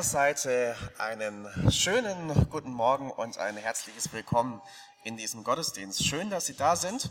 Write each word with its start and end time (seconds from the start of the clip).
Meiner 0.00 0.08
Seite 0.08 0.74
einen 0.96 1.46
schönen 1.70 2.48
guten 2.48 2.72
Morgen 2.72 3.10
und 3.10 3.36
ein 3.36 3.58
herzliches 3.58 4.10
Willkommen 4.14 4.62
in 5.04 5.18
diesem 5.18 5.44
Gottesdienst. 5.44 6.06
Schön, 6.06 6.30
dass 6.30 6.46
Sie 6.46 6.56
da 6.56 6.74
sind. 6.74 7.10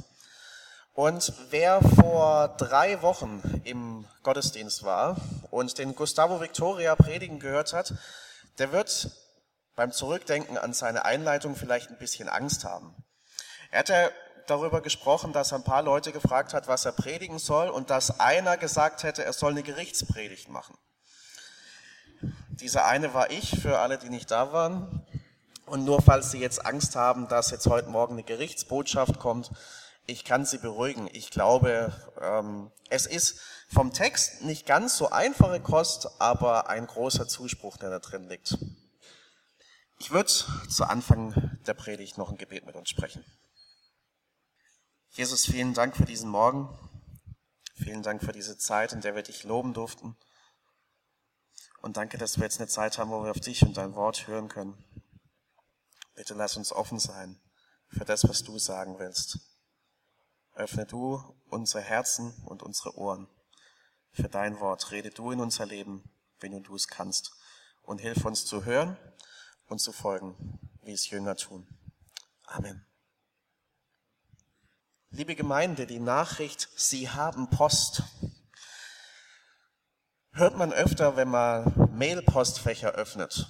Und 0.96 1.32
wer 1.52 1.84
vor 1.84 2.48
drei 2.58 3.04
Wochen 3.04 3.62
im 3.64 4.08
Gottesdienst 4.24 4.82
war 4.86 5.18
und 5.52 5.78
den 5.78 5.94
Gustavo 5.94 6.42
Victoria 6.42 6.96
predigen 6.96 7.40
gehört 7.40 7.74
hat, 7.74 7.94
der 8.58 8.72
wird 8.72 9.12
beim 9.76 9.92
Zurückdenken 9.92 10.58
an 10.58 10.74
seine 10.74 11.06
Einleitung 11.06 11.56
vielleicht 11.56 11.92
ein 11.92 12.00
bisschen 12.00 12.28
Angst 12.28 12.64
haben. 12.64 12.96
Er 13.70 13.80
hat 13.82 13.90
ja 13.90 14.10
darüber 14.48 14.82
gesprochen, 14.82 15.32
dass 15.32 15.52
er 15.52 15.60
ein 15.60 15.64
paar 15.64 15.84
Leute 15.84 16.12
gefragt 16.12 16.56
hat, 16.56 16.68
was 16.68 16.86
er 16.86 16.94
predigen 16.94 17.38
soll 17.38 17.70
und 17.70 17.92
dass 17.92 18.20
einer 18.20 18.58
gesagt 18.58 19.04
hätte, 19.04 19.24
er 19.24 19.34
soll 19.34 19.52
eine 19.52 19.62
Gerichtspredigt 19.62 20.50
machen. 20.50 20.76
Dieser 22.50 22.86
eine 22.86 23.14
war 23.14 23.32
ich, 23.32 23.60
für 23.62 23.80
alle, 23.80 23.98
die 23.98 24.10
nicht 24.10 24.32
da 24.32 24.52
waren. 24.52 25.06
Und 25.66 25.86
nur 25.86 26.02
falls 26.02 26.32
Sie 26.32 26.40
jetzt 26.40 26.66
Angst 26.66 26.96
haben, 26.96 27.28
dass 27.28 27.52
jetzt 27.52 27.68
heute 27.68 27.90
Morgen 27.90 28.14
eine 28.14 28.24
Gerichtsbotschaft 28.24 29.20
kommt, 29.20 29.52
ich 30.08 30.26
kann 30.26 30.46
Sie 30.46 30.58
beruhigen. 30.58 31.08
Ich 31.14 31.30
glaube, 31.30 31.94
ähm, 32.20 32.72
es 32.90 33.06
ist 33.06 33.40
vom 33.72 33.94
Text 33.94 34.42
nicht 34.42 34.66
ganz 34.66 34.98
so 34.98 35.10
einfache 35.10 35.60
Kost, 35.60 36.10
aber 36.20 36.70
ein 36.70 36.88
großer 36.88 37.28
Zuspruch, 37.28 37.78
der 37.78 37.92
da 37.92 38.00
drin 38.00 38.28
liegt. 38.28 38.58
Ich 40.00 40.12
würde 40.12 40.30
zu 40.30 40.86
Anfang 40.86 41.60
der 41.68 41.76
Predigt 41.76 42.18
noch 42.18 42.32
ein 42.32 42.38
Gebet 42.38 42.66
mit 42.66 42.76
uns 42.76 42.90
sprechen. 42.90 43.24
Jesus, 45.12 45.46
vielen 45.46 45.74
Dank 45.74 45.96
für 45.96 46.06
diesen 46.06 46.30
Morgen. 46.30 46.70
Vielen 47.76 48.04
Dank 48.04 48.24
für 48.24 48.32
diese 48.32 48.58
Zeit, 48.58 48.94
in 48.94 49.02
der 49.02 49.16
wir 49.16 49.24
dich 49.24 49.44
loben 49.44 49.74
durften. 49.74 50.18
Und 51.82 51.98
danke, 51.98 52.18
dass 52.18 52.38
wir 52.38 52.44
jetzt 52.44 52.60
eine 52.60 52.68
Zeit 52.68 52.98
haben, 52.98 53.12
wo 53.12 53.24
wir 53.24 53.32
auf 53.32 53.40
dich 53.40 53.64
und 53.64 53.78
dein 53.78 53.96
Wort 53.96 54.28
hören 54.28 54.50
können. 54.50 54.84
Bitte 56.14 56.34
lass 56.34 56.58
uns 56.58 56.74
offen 56.74 57.00
sein 57.00 57.40
für 57.88 58.06
das, 58.06 58.28
was 58.28 58.44
du 58.44 58.60
sagen 58.60 59.00
willst. 59.00 59.40
Öffne 60.54 60.86
du 60.86 61.24
unsere 61.50 61.82
Herzen 61.82 62.34
und 62.46 62.64
unsere 62.64 62.98
Ohren 62.98 63.30
für 64.12 64.28
dein 64.28 64.60
Wort. 64.60 64.92
Rede 64.92 65.10
du 65.10 65.32
in 65.32 65.40
unser 65.40 65.66
Leben, 65.66 66.04
wenn 66.42 66.62
du 66.62 66.76
es 66.76 66.88
kannst. 66.88 67.32
Und 67.84 68.00
hilf 68.00 68.26
uns 68.26 68.46
zu 68.46 68.66
hören 68.66 68.98
und 69.68 69.80
zu 69.80 69.94
folgen, 69.94 70.60
wie 70.84 70.92
es 70.92 71.10
Jünger 71.10 71.38
tun. 71.38 71.68
Amen. 72.46 72.86
Liebe 75.12 75.36
Gemeinde, 75.36 75.88
die 75.88 76.00
Nachricht, 76.00 76.70
Sie 76.76 77.10
haben 77.10 77.50
Post 77.50 78.04
hört 80.32 80.58
man 80.58 80.74
öfter, 80.74 81.16
wenn 81.16 81.30
man 81.30 81.90
Mail-Postfächer 81.94 82.92
öffnet. 82.92 83.48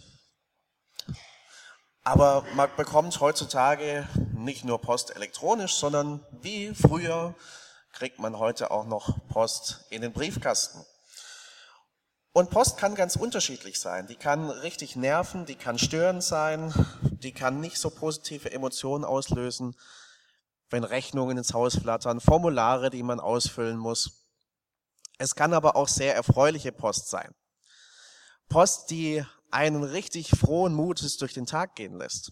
Aber 2.04 2.44
man 2.56 2.70
bekommt 2.76 3.20
heutzutage 3.20 4.08
nicht 4.34 4.66
nur 4.66 4.82
Post 4.82 5.16
elektronisch, 5.16 5.76
sondern 5.76 6.26
wie 6.42 6.74
früher 6.74 7.36
kriegt 7.92 8.20
man 8.20 8.40
heute 8.40 8.72
auch 8.72 8.86
noch 8.86 9.28
Post 9.28 9.86
in 9.90 10.02
den 10.02 10.14
Briefkasten. 10.14 10.86
Und 12.32 12.52
Post 12.52 12.78
kann 12.78 12.96
ganz 12.96 13.16
unterschiedlich 13.16 13.80
sein. 13.80 14.08
Die 14.08 14.16
kann 14.16 14.50
richtig 14.50 14.96
nerven, 14.96 15.46
die 15.46 15.56
kann 15.56 15.78
störend 15.78 16.24
sein, 16.24 16.74
die 17.02 17.34
kann 17.34 17.60
nicht 17.60 17.78
so 17.78 17.90
positive 17.90 18.52
Emotionen 18.52 19.04
auslösen, 19.04 19.76
wenn 20.70 20.84
Rechnungen 20.84 21.38
ins 21.38 21.54
Haus 21.54 21.76
flattern, 21.76 22.22
Formulare, 22.22 22.92
die 22.92 23.04
man 23.04 23.20
ausfüllen 23.20 23.78
muss. 23.78 24.19
Es 25.20 25.36
kann 25.36 25.54
aber 25.54 25.76
auch 25.76 25.90
sehr 25.90 26.16
erfreuliche 26.16 26.72
Post 26.72 27.10
sein. 27.10 27.36
Post, 28.48 28.90
die 28.90 29.24
einen 29.52 29.84
richtig 29.84 30.30
frohen 30.30 30.74
Mutes 30.74 31.18
durch 31.18 31.34
den 31.34 31.46
Tag 31.46 31.76
gehen 31.76 31.94
lässt. 31.98 32.32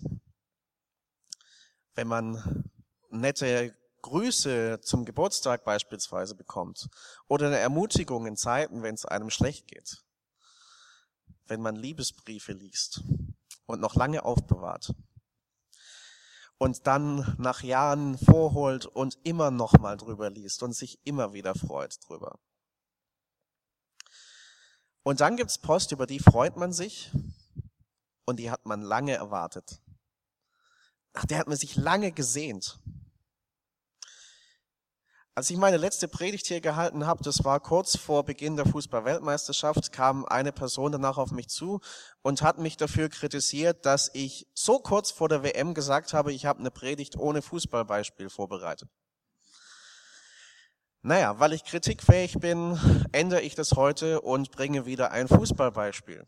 Wenn 1.95 2.07
man 2.07 2.63
nette 3.09 3.75
Grüße 4.03 4.79
zum 4.81 5.03
Geburtstag 5.03 5.65
beispielsweise 5.65 6.33
bekommt 6.33 6.87
oder 7.27 7.47
eine 7.47 7.57
Ermutigung 7.57 8.25
in 8.25 8.37
Zeiten, 8.37 8.83
wenn 8.83 8.95
es 8.95 9.05
einem 9.05 9.29
schlecht 9.29 9.67
geht. 9.67 10.03
Wenn 11.45 11.61
man 11.61 11.75
Liebesbriefe 11.75 12.53
liest 12.53 13.03
und 13.65 13.81
noch 13.81 13.95
lange 13.95 14.23
aufbewahrt 14.23 14.93
und 16.57 16.87
dann 16.87 17.35
nach 17.37 17.63
Jahren 17.63 18.17
vorholt 18.17 18.85
und 18.85 19.17
immer 19.23 19.51
noch 19.51 19.73
mal 19.73 19.97
drüber 19.97 20.29
liest 20.29 20.63
und 20.63 20.71
sich 20.71 20.99
immer 21.03 21.33
wieder 21.33 21.53
freut 21.53 21.97
drüber. 22.07 22.39
Und 25.07 25.21
dann 25.21 25.37
gibt's 25.37 25.57
Post, 25.57 25.93
über 25.93 26.05
die 26.05 26.19
freut 26.19 26.57
man 26.57 26.73
sich 26.73 27.11
und 28.25 28.41
die 28.41 28.51
hat 28.51 28.65
man 28.65 28.81
lange 28.81 29.13
erwartet. 29.13 29.79
Nach 31.13 31.23
der 31.23 31.39
hat 31.39 31.47
man 31.47 31.55
sich 31.55 31.77
lange 31.77 32.11
gesehnt. 32.11 32.77
Als 35.33 35.49
ich 35.49 35.55
meine 35.55 35.77
letzte 35.77 36.09
Predigt 36.09 36.47
hier 36.47 36.59
gehalten 36.59 37.05
habe, 37.05 37.23
das 37.23 37.45
war 37.45 37.61
kurz 37.61 37.95
vor 37.95 38.25
Beginn 38.25 38.57
der 38.57 38.65
Fußball-Weltmeisterschaft, 38.65 39.93
kam 39.93 40.25
eine 40.25 40.51
Person 40.51 40.91
danach 40.91 41.17
auf 41.17 41.31
mich 41.31 41.47
zu 41.47 41.79
und 42.21 42.41
hat 42.41 42.57
mich 42.57 42.75
dafür 42.75 43.07
kritisiert, 43.07 43.85
dass 43.85 44.11
ich 44.13 44.45
so 44.55 44.79
kurz 44.79 45.11
vor 45.11 45.29
der 45.29 45.41
WM 45.41 45.73
gesagt 45.73 46.11
habe, 46.11 46.33
ich 46.33 46.45
habe 46.45 46.59
eine 46.59 46.69
Predigt 46.69 47.15
ohne 47.15 47.41
Fußballbeispiel 47.41 48.29
vorbereitet. 48.29 48.89
Naja, 51.01 51.39
weil 51.39 51.53
ich 51.53 51.63
kritikfähig 51.63 52.39
bin, 52.39 52.77
ändere 53.11 53.41
ich 53.41 53.55
das 53.55 53.73
heute 53.73 54.21
und 54.21 54.51
bringe 54.51 54.85
wieder 54.85 55.11
ein 55.11 55.27
Fußballbeispiel. 55.27 56.25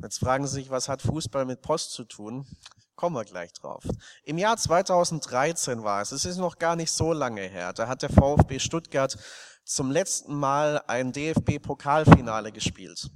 Jetzt 0.00 0.18
fragen 0.18 0.46
Sie 0.46 0.54
sich, 0.54 0.70
was 0.70 0.88
hat 0.88 1.02
Fußball 1.02 1.44
mit 1.44 1.62
Post 1.62 1.92
zu 1.92 2.04
tun? 2.04 2.46
Kommen 2.94 3.16
wir 3.16 3.24
gleich 3.24 3.52
drauf. 3.52 3.84
Im 4.24 4.38
Jahr 4.38 4.56
2013 4.56 5.82
war 5.84 6.02
es, 6.02 6.12
es 6.12 6.24
ist 6.24 6.36
noch 6.36 6.58
gar 6.58 6.76
nicht 6.76 6.90
so 6.90 7.12
lange 7.12 7.42
her, 7.42 7.72
da 7.72 7.88
hat 7.88 8.02
der 8.02 8.10
VfB 8.10 8.58
Stuttgart 8.58 9.16
zum 9.64 9.90
letzten 9.90 10.34
Mal 10.34 10.82
ein 10.86 11.12
DFB-Pokalfinale 11.12 12.52
gespielt. 12.52 13.10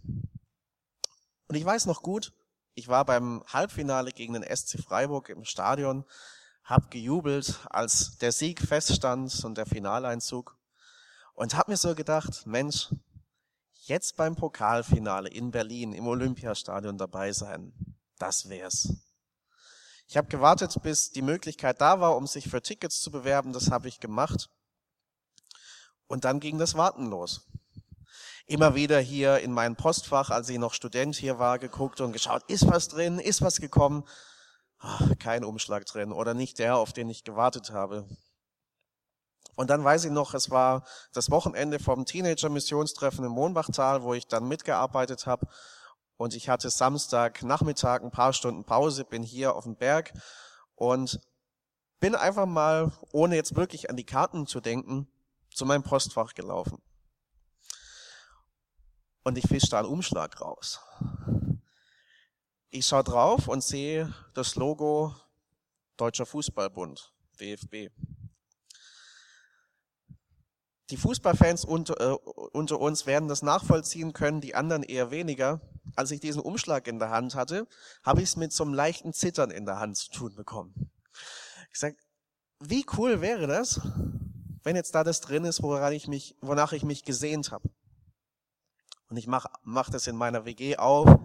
Und 1.49 1.57
ich 1.57 1.65
weiß 1.65 1.87
noch 1.87 2.03
gut, 2.03 2.33
ich 2.75 2.89
war 2.89 3.05
beim 3.05 3.43
Halbfinale 3.47 4.13
gegen 4.13 4.35
den 4.35 4.43
SC 4.45 4.81
Freiburg 4.81 5.29
im 5.29 5.45
Stadion, 5.45 6.05
hab 6.65 6.91
gejubelt, 6.91 7.61
als 7.71 8.19
der 8.19 8.33
Sieg 8.33 8.61
feststand 8.61 9.45
und 9.45 9.59
der 9.59 9.67
Finaleinzug 9.67 10.56
und 11.34 11.56
hab 11.56 11.69
mir 11.69 11.77
so 11.77 11.95
gedacht, 11.95 12.47
Mensch, 12.47 12.89
jetzt 13.87 14.17
beim 14.17 14.37
Pokalfinale 14.37 15.28
in 15.28 15.50
Berlin 15.50 15.93
im 15.93 16.06
Olympiastadion 16.06 16.99
dabei 16.99 17.33
sein, 17.33 17.73
das 18.19 18.49
wär's. 18.49 18.95
Ich 20.06 20.17
habe 20.17 20.28
gewartet, 20.28 20.77
bis 20.83 21.11
die 21.11 21.23
Möglichkeit 21.23 21.81
da 21.81 22.00
war, 22.00 22.17
um 22.17 22.27
sich 22.27 22.49
für 22.49 22.61
Tickets 22.61 23.00
zu 23.00 23.11
bewerben. 23.11 23.55
Das 23.55 23.71
habe 23.71 23.89
ich 23.89 23.99
gemacht. 23.99 24.50
Und 26.06 26.26
dann 26.26 26.38
ging 26.38 26.59
das 26.59 26.75
Warten 26.75 27.06
los. 27.06 27.47
Immer 28.47 28.75
wieder 28.75 29.00
hier 29.00 29.38
in 29.38 29.53
mein 29.53 29.76
Postfach, 29.76 30.29
als 30.29 30.50
ich 30.50 30.59
noch 30.59 30.75
Student 30.75 31.17
hier 31.17 31.38
war, 31.38 31.59
geguckt 31.59 32.03
und 32.03 32.12
geschaut, 32.12 32.43
ist 32.49 32.67
was 32.67 32.88
drin, 32.88 33.19
ist 33.19 33.41
was 33.41 33.61
gekommen. 33.61 34.05
Ach, 34.84 35.17
kein 35.20 35.44
Umschlag 35.44 35.87
drin 35.87 36.11
oder 36.11 36.34
nicht 36.34 36.58
der, 36.58 36.76
auf 36.76 36.93
den 36.93 37.08
ich 37.08 37.23
gewartet 37.23 37.70
habe. 37.70 38.05
Und 39.55 39.70
dann 39.70 39.84
weiß 39.84 40.05
ich 40.06 40.11
noch, 40.11 40.34
es 40.34 40.50
war 40.50 40.84
das 41.12 41.31
Wochenende 41.31 41.79
vom 41.79 42.05
Teenager-Missionstreffen 42.05 43.25
im 43.25 43.31
Mohnbachtal, 43.31 44.02
wo 44.02 44.12
ich 44.12 44.26
dann 44.26 44.49
mitgearbeitet 44.49 45.26
habe. 45.26 45.46
Und 46.17 46.34
ich 46.34 46.49
hatte 46.49 46.69
Samstag 46.69 47.44
Nachmittag 47.44 48.02
ein 48.02 48.11
paar 48.11 48.32
Stunden 48.32 48.64
Pause, 48.64 49.05
bin 49.05 49.23
hier 49.23 49.55
auf 49.55 49.64
dem 49.64 49.76
Berg 49.76 50.12
und 50.75 51.20
bin 52.00 52.17
einfach 52.17 52.46
mal, 52.46 52.90
ohne 53.12 53.37
jetzt 53.37 53.55
wirklich 53.55 53.88
an 53.88 53.96
die 53.96 54.06
Karten 54.06 54.49
zu 54.49 54.61
denken, 54.61 55.06
zu 55.55 55.64
meinem 55.64 55.85
Postfach 55.85 56.35
gelaufen. 56.35 56.82
Und 59.23 59.38
ich 59.38 59.46
fische 59.46 59.69
da 59.70 59.78
einen 59.78 59.88
Umschlag 59.88 60.40
raus. 60.40 60.81
Ich 62.75 62.87
schaue 62.87 63.05
drauf 63.05 63.49
und 63.49 63.63
sehe 63.63 64.15
das 64.33 64.55
Logo 64.55 65.15
Deutscher 65.99 66.25
Fußballbund, 66.25 67.13
DFB. 67.39 67.91
Die 70.89 70.97
Fußballfans 70.97 71.67
unter, 71.67 72.01
äh, 72.01 72.15
unter 72.55 72.81
uns 72.81 73.05
werden 73.05 73.29
das 73.29 73.43
nachvollziehen 73.43 74.15
können, 74.15 74.41
die 74.41 74.55
anderen 74.55 74.85
eher 74.85 75.11
weniger. 75.11 75.61
Als 75.97 76.13
ich 76.13 76.21
diesen 76.21 76.41
Umschlag 76.41 76.89
in 76.89 76.99
der 76.99 77.11
Hand 77.11 77.35
hatte, 77.35 77.69
habe 78.03 78.23
ich 78.23 78.31
es 78.31 78.37
mit 78.37 78.55
so 78.55 78.65
einem 78.65 78.73
leichten 78.73 79.13
Zittern 79.13 79.51
in 79.51 79.67
der 79.67 79.79
Hand 79.79 79.99
zu 79.99 80.11
tun 80.11 80.35
bekommen. 80.35 80.91
Ich 81.73 81.79
sag, 81.79 81.95
wie 82.59 82.87
cool 82.97 83.21
wäre 83.21 83.47
das, 83.47 83.83
wenn 84.63 84.77
jetzt 84.77 84.95
da 84.95 85.05
das 85.05 85.21
drin 85.21 85.45
ist, 85.45 85.63
woran 85.63 85.93
ich 85.93 86.09
mich, 86.09 86.39
wonach 86.41 86.73
ich 86.73 86.85
mich 86.85 87.05
gesehnt 87.05 87.53
habe. 87.53 87.69
Und 89.11 89.19
ich 89.19 89.27
mach, 89.27 89.45
mach 89.63 89.91
das 89.91 90.07
in 90.07 90.17
meiner 90.17 90.47
WG 90.47 90.79
auf. 90.79 91.21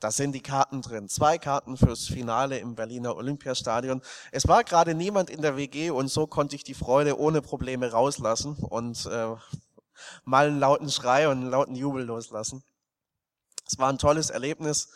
Da 0.00 0.10
sind 0.10 0.32
die 0.32 0.42
Karten 0.42 0.80
drin. 0.80 1.08
Zwei 1.08 1.36
Karten 1.36 1.76
fürs 1.76 2.06
Finale 2.06 2.58
im 2.58 2.74
Berliner 2.74 3.16
Olympiastadion. 3.16 4.00
Es 4.32 4.48
war 4.48 4.64
gerade 4.64 4.94
niemand 4.94 5.28
in 5.28 5.42
der 5.42 5.56
WG 5.56 5.90
und 5.90 6.08
so 6.08 6.26
konnte 6.26 6.56
ich 6.56 6.64
die 6.64 6.74
Freude 6.74 7.18
ohne 7.18 7.42
Probleme 7.42 7.92
rauslassen 7.92 8.56
und 8.56 9.04
äh, 9.06 9.36
mal 10.24 10.48
einen 10.48 10.58
lauten 10.58 10.90
Schrei 10.90 11.28
und 11.28 11.42
einen 11.42 11.50
lauten 11.50 11.76
Jubel 11.76 12.04
loslassen. 12.04 12.64
Es 13.66 13.78
war 13.78 13.90
ein 13.90 13.98
tolles 13.98 14.30
Erlebnis. 14.30 14.88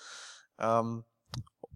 Ähm, 0.58 1.04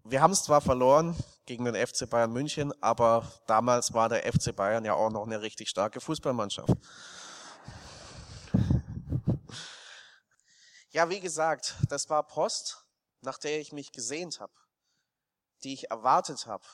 wir 0.05 0.23
haben 0.23 0.33
es 0.33 0.43
zwar 0.43 0.63
verloren 0.63 1.15
gegen 1.45 1.67
den 1.67 1.75
FC 1.75 2.09
Bayern 2.09 2.33
München, 2.33 2.73
aber 2.83 3.31
damals 3.47 3.93
war 3.93 4.09
der 4.09 4.23
FC 4.33 4.57
Bayern 4.57 4.87
ja 4.87 4.95
auch 4.95 5.11
noch 5.11 5.27
eine 5.27 5.43
richtig 5.43 5.69
starke 5.69 6.01
Fußballmannschaft. 6.01 6.73
Ja, 10.91 11.11
wie 11.11 11.21
gesagt, 11.21 11.75
das 11.91 12.09
war 12.09 12.23
Post, 12.27 12.88
nach 13.20 13.38
der 13.38 13.61
ich 13.61 13.73
mich 13.73 13.93
gesehnt 13.93 14.41
habe, 14.41 14.53
die 15.65 15.75
ich 15.75 15.91
erwartet 15.91 16.47
habe, 16.47 16.65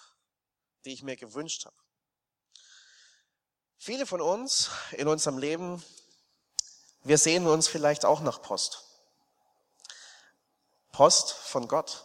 die 0.85 0.93
ich 0.93 1.02
mir 1.02 1.17
gewünscht 1.17 1.67
habe. 1.67 1.76
Viele 3.76 4.06
von 4.06 4.20
uns 4.20 4.70
in 4.93 5.08
unserem 5.08 5.38
Leben, 5.38 5.82
wir 7.02 7.19
sehen 7.19 7.46
uns 7.46 7.69
vielleicht 7.69 8.05
auch 8.05 8.20
nach 8.20 8.41
Post. 8.41 8.85
Post 10.93 11.32
von 11.32 11.69
Gott 11.69 12.05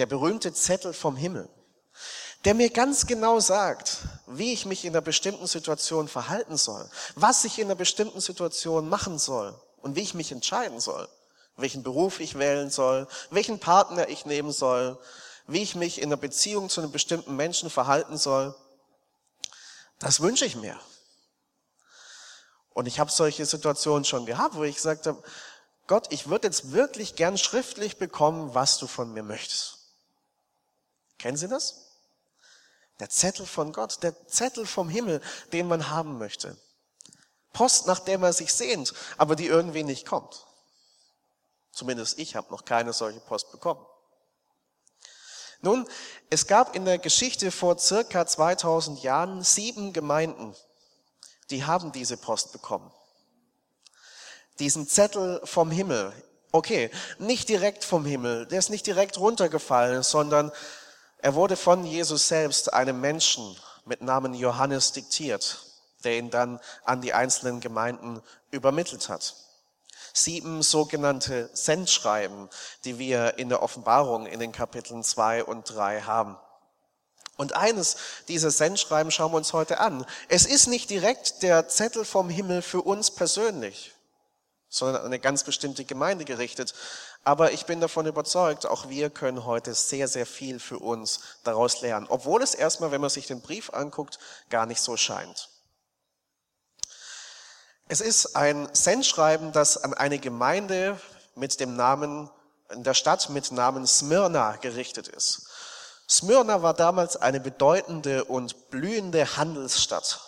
der 0.00 0.06
berühmte 0.06 0.54
Zettel 0.54 0.94
vom 0.94 1.14
Himmel, 1.14 1.46
der 2.46 2.54
mir 2.54 2.70
ganz 2.70 3.06
genau 3.06 3.38
sagt, 3.38 3.98
wie 4.26 4.52
ich 4.54 4.64
mich 4.64 4.86
in 4.86 4.94
einer 4.94 5.02
bestimmten 5.02 5.46
Situation 5.46 6.08
verhalten 6.08 6.56
soll, 6.56 6.88
was 7.16 7.44
ich 7.44 7.58
in 7.58 7.66
einer 7.66 7.74
bestimmten 7.74 8.22
Situation 8.22 8.88
machen 8.88 9.18
soll 9.18 9.60
und 9.76 9.96
wie 9.96 10.00
ich 10.00 10.14
mich 10.14 10.32
entscheiden 10.32 10.80
soll, 10.80 11.06
welchen 11.60 11.82
Beruf 11.82 12.20
ich 12.20 12.38
wählen 12.38 12.70
soll, 12.70 13.06
welchen 13.30 13.58
Partner 13.58 14.08
ich 14.08 14.26
nehmen 14.26 14.52
soll, 14.52 14.98
wie 15.46 15.62
ich 15.62 15.74
mich 15.74 16.00
in 16.00 16.08
einer 16.08 16.16
Beziehung 16.16 16.68
zu 16.68 16.80
einem 16.80 16.92
bestimmten 16.92 17.36
Menschen 17.36 17.70
verhalten 17.70 18.16
soll. 18.16 18.54
Das 19.98 20.20
wünsche 20.20 20.44
ich 20.44 20.56
mir. 20.56 20.78
Und 22.70 22.86
ich 22.86 23.00
habe 23.00 23.10
solche 23.10 23.44
Situationen 23.44 24.04
schon 24.04 24.26
gehabt, 24.26 24.54
wo 24.54 24.64
ich 24.64 24.76
gesagt 24.76 25.06
habe, 25.06 25.22
Gott, 25.86 26.06
ich 26.12 26.28
würde 26.28 26.46
jetzt 26.46 26.70
wirklich 26.72 27.16
gern 27.16 27.36
schriftlich 27.36 27.98
bekommen, 27.98 28.54
was 28.54 28.78
du 28.78 28.86
von 28.86 29.12
mir 29.12 29.24
möchtest. 29.24 29.78
Kennen 31.18 31.36
Sie 31.36 31.48
das? 31.48 31.90
Der 33.00 33.10
Zettel 33.10 33.44
von 33.44 33.72
Gott, 33.72 34.02
der 34.02 34.14
Zettel 34.28 34.66
vom 34.66 34.88
Himmel, 34.88 35.20
den 35.52 35.66
man 35.66 35.90
haben 35.90 36.18
möchte. 36.18 36.56
Post, 37.52 37.86
nach 37.86 37.98
der 37.98 38.18
man 38.18 38.32
sich 38.32 38.54
sehnt, 38.54 38.94
aber 39.16 39.34
die 39.36 39.46
irgendwie 39.46 39.82
nicht 39.82 40.06
kommt. 40.06 40.46
Zumindest 41.72 42.18
ich 42.18 42.36
habe 42.36 42.50
noch 42.50 42.64
keine 42.64 42.92
solche 42.92 43.20
Post 43.20 43.52
bekommen. 43.52 43.84
Nun, 45.62 45.86
es 46.30 46.46
gab 46.46 46.74
in 46.74 46.84
der 46.84 46.98
Geschichte 46.98 47.50
vor 47.50 47.78
circa 47.78 48.26
2000 48.26 49.02
Jahren 49.02 49.42
sieben 49.42 49.92
Gemeinden, 49.92 50.54
die 51.50 51.64
haben 51.64 51.92
diese 51.92 52.16
Post 52.16 52.52
bekommen. 52.52 52.90
Diesen 54.58 54.88
Zettel 54.88 55.40
vom 55.44 55.70
Himmel. 55.70 56.12
Okay, 56.52 56.90
nicht 57.18 57.48
direkt 57.48 57.84
vom 57.84 58.04
Himmel, 58.04 58.46
der 58.46 58.58
ist 58.58 58.70
nicht 58.70 58.86
direkt 58.86 59.18
runtergefallen, 59.18 60.02
sondern 60.02 60.50
er 61.18 61.34
wurde 61.34 61.56
von 61.56 61.84
Jesus 61.84 62.28
selbst 62.28 62.72
einem 62.72 63.00
Menschen 63.00 63.56
mit 63.84 64.00
Namen 64.00 64.34
Johannes 64.34 64.92
diktiert, 64.92 65.64
der 66.02 66.16
ihn 66.16 66.30
dann 66.30 66.58
an 66.84 67.02
die 67.02 67.12
einzelnen 67.12 67.60
Gemeinden 67.60 68.22
übermittelt 68.50 69.08
hat. 69.08 69.34
Sieben 70.12 70.62
sogenannte 70.62 71.50
Sendschreiben, 71.52 72.48
die 72.84 72.98
wir 72.98 73.38
in 73.38 73.48
der 73.48 73.62
Offenbarung 73.62 74.26
in 74.26 74.40
den 74.40 74.52
Kapiteln 74.52 75.02
zwei 75.04 75.44
und 75.44 75.74
drei 75.74 76.02
haben. 76.02 76.36
Und 77.36 77.54
eines 77.54 77.96
dieser 78.28 78.50
Sendschreiben 78.50 79.10
schauen 79.10 79.32
wir 79.32 79.38
uns 79.38 79.54
heute 79.54 79.80
an. 79.80 80.04
Es 80.28 80.44
ist 80.44 80.66
nicht 80.66 80.90
direkt 80.90 81.42
der 81.42 81.68
Zettel 81.68 82.04
vom 82.04 82.28
Himmel 82.28 82.60
für 82.60 82.82
uns 82.82 83.10
persönlich, 83.10 83.94
sondern 84.68 85.00
an 85.00 85.06
eine 85.06 85.18
ganz 85.18 85.44
bestimmte 85.44 85.86
Gemeinde 85.86 86.26
gerichtet. 86.26 86.74
Aber 87.24 87.52
ich 87.52 87.64
bin 87.64 87.80
davon 87.80 88.06
überzeugt, 88.06 88.66
auch 88.66 88.90
wir 88.90 89.08
können 89.08 89.46
heute 89.46 89.72
sehr, 89.72 90.06
sehr 90.06 90.26
viel 90.26 90.60
für 90.60 90.78
uns 90.78 91.20
daraus 91.42 91.80
lernen. 91.80 92.06
Obwohl 92.10 92.42
es 92.42 92.54
erstmal, 92.54 92.90
wenn 92.90 93.00
man 93.00 93.08
sich 93.08 93.26
den 93.26 93.40
Brief 93.40 93.70
anguckt, 93.70 94.18
gar 94.50 94.66
nicht 94.66 94.82
so 94.82 94.98
scheint. 94.98 95.48
Es 97.92 98.00
ist 98.00 98.36
ein 98.36 98.68
Sendschreiben, 98.72 99.50
das 99.50 99.76
an 99.76 99.94
eine 99.94 100.20
Gemeinde 100.20 101.00
mit 101.34 101.58
dem 101.58 101.74
Namen, 101.74 102.30
in 102.70 102.84
der 102.84 102.94
Stadt 102.94 103.30
mit 103.30 103.50
Namen 103.50 103.84
Smyrna 103.84 104.54
gerichtet 104.58 105.08
ist. 105.08 105.48
Smyrna 106.08 106.62
war 106.62 106.72
damals 106.72 107.16
eine 107.16 107.40
bedeutende 107.40 108.26
und 108.26 108.70
blühende 108.70 109.36
Handelsstadt. 109.36 110.20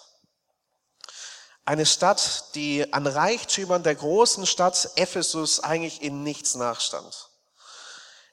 Eine 1.65 1.87
Stadt, 1.87 2.47
die 2.57 2.93
an 2.93 3.07
Reichtümern 3.07 3.85
der 3.85 3.95
großen 3.95 4.45
Stadt 4.45 4.91
Ephesus 4.97 5.61
eigentlich 5.61 6.03
in 6.03 6.25
nichts 6.25 6.57
nachstand. 6.57 7.31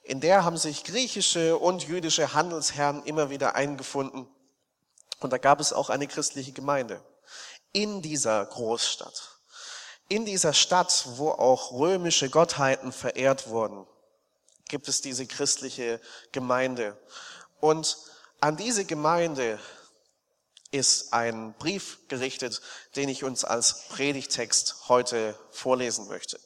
In 0.02 0.20
der 0.20 0.44
haben 0.44 0.56
sich 0.56 0.82
griechische 0.82 1.56
und 1.56 1.86
jüdische 1.86 2.34
Handelsherren 2.34 3.04
immer 3.04 3.30
wieder 3.30 3.54
eingefunden. 3.54 4.26
Und 5.20 5.32
da 5.32 5.38
gab 5.38 5.60
es 5.60 5.72
auch 5.72 5.88
eine 5.88 6.08
christliche 6.08 6.50
Gemeinde. 6.50 7.00
In 7.72 8.02
dieser 8.02 8.44
Großstadt. 8.46 9.36
In 10.08 10.24
dieser 10.24 10.52
Stadt, 10.52 11.04
wo 11.16 11.30
auch 11.30 11.72
römische 11.72 12.30
Gottheiten 12.30 12.92
verehrt 12.92 13.48
wurden, 13.48 13.86
gibt 14.68 14.88
es 14.88 15.02
diese 15.02 15.26
christliche 15.26 16.00
Gemeinde. 16.32 16.98
Und 17.60 17.96
an 18.40 18.56
diese 18.56 18.84
Gemeinde 18.84 19.60
ist 20.70 21.12
ein 21.12 21.54
Brief 21.54 22.08
gerichtet, 22.08 22.60
den 22.96 23.08
ich 23.08 23.24
uns 23.24 23.44
als 23.44 23.88
Predigtext 23.88 24.88
heute 24.88 25.38
vorlesen 25.50 26.08
möchte. 26.08 26.40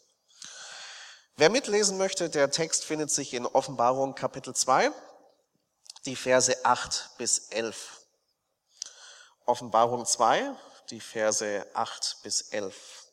Wer 1.37 1.51
mitlesen 1.51 1.99
möchte, 1.99 2.31
der 2.31 2.51
Text 2.51 2.85
findet 2.85 3.11
sich 3.11 3.35
in 3.35 3.47
Offenbarung 3.47 4.15
Kapitel 4.15 4.55
2, 4.55 4.93
die 6.07 6.17
Verse 6.17 6.65
8 6.65 7.11
bis 7.19 7.49
11. 7.49 8.01
Offenbarung 9.45 10.07
2, 10.07 10.55
die 10.91 11.01
Verse 11.01 11.67
8 11.75 12.19
bis 12.23 12.43
11. 12.51 13.09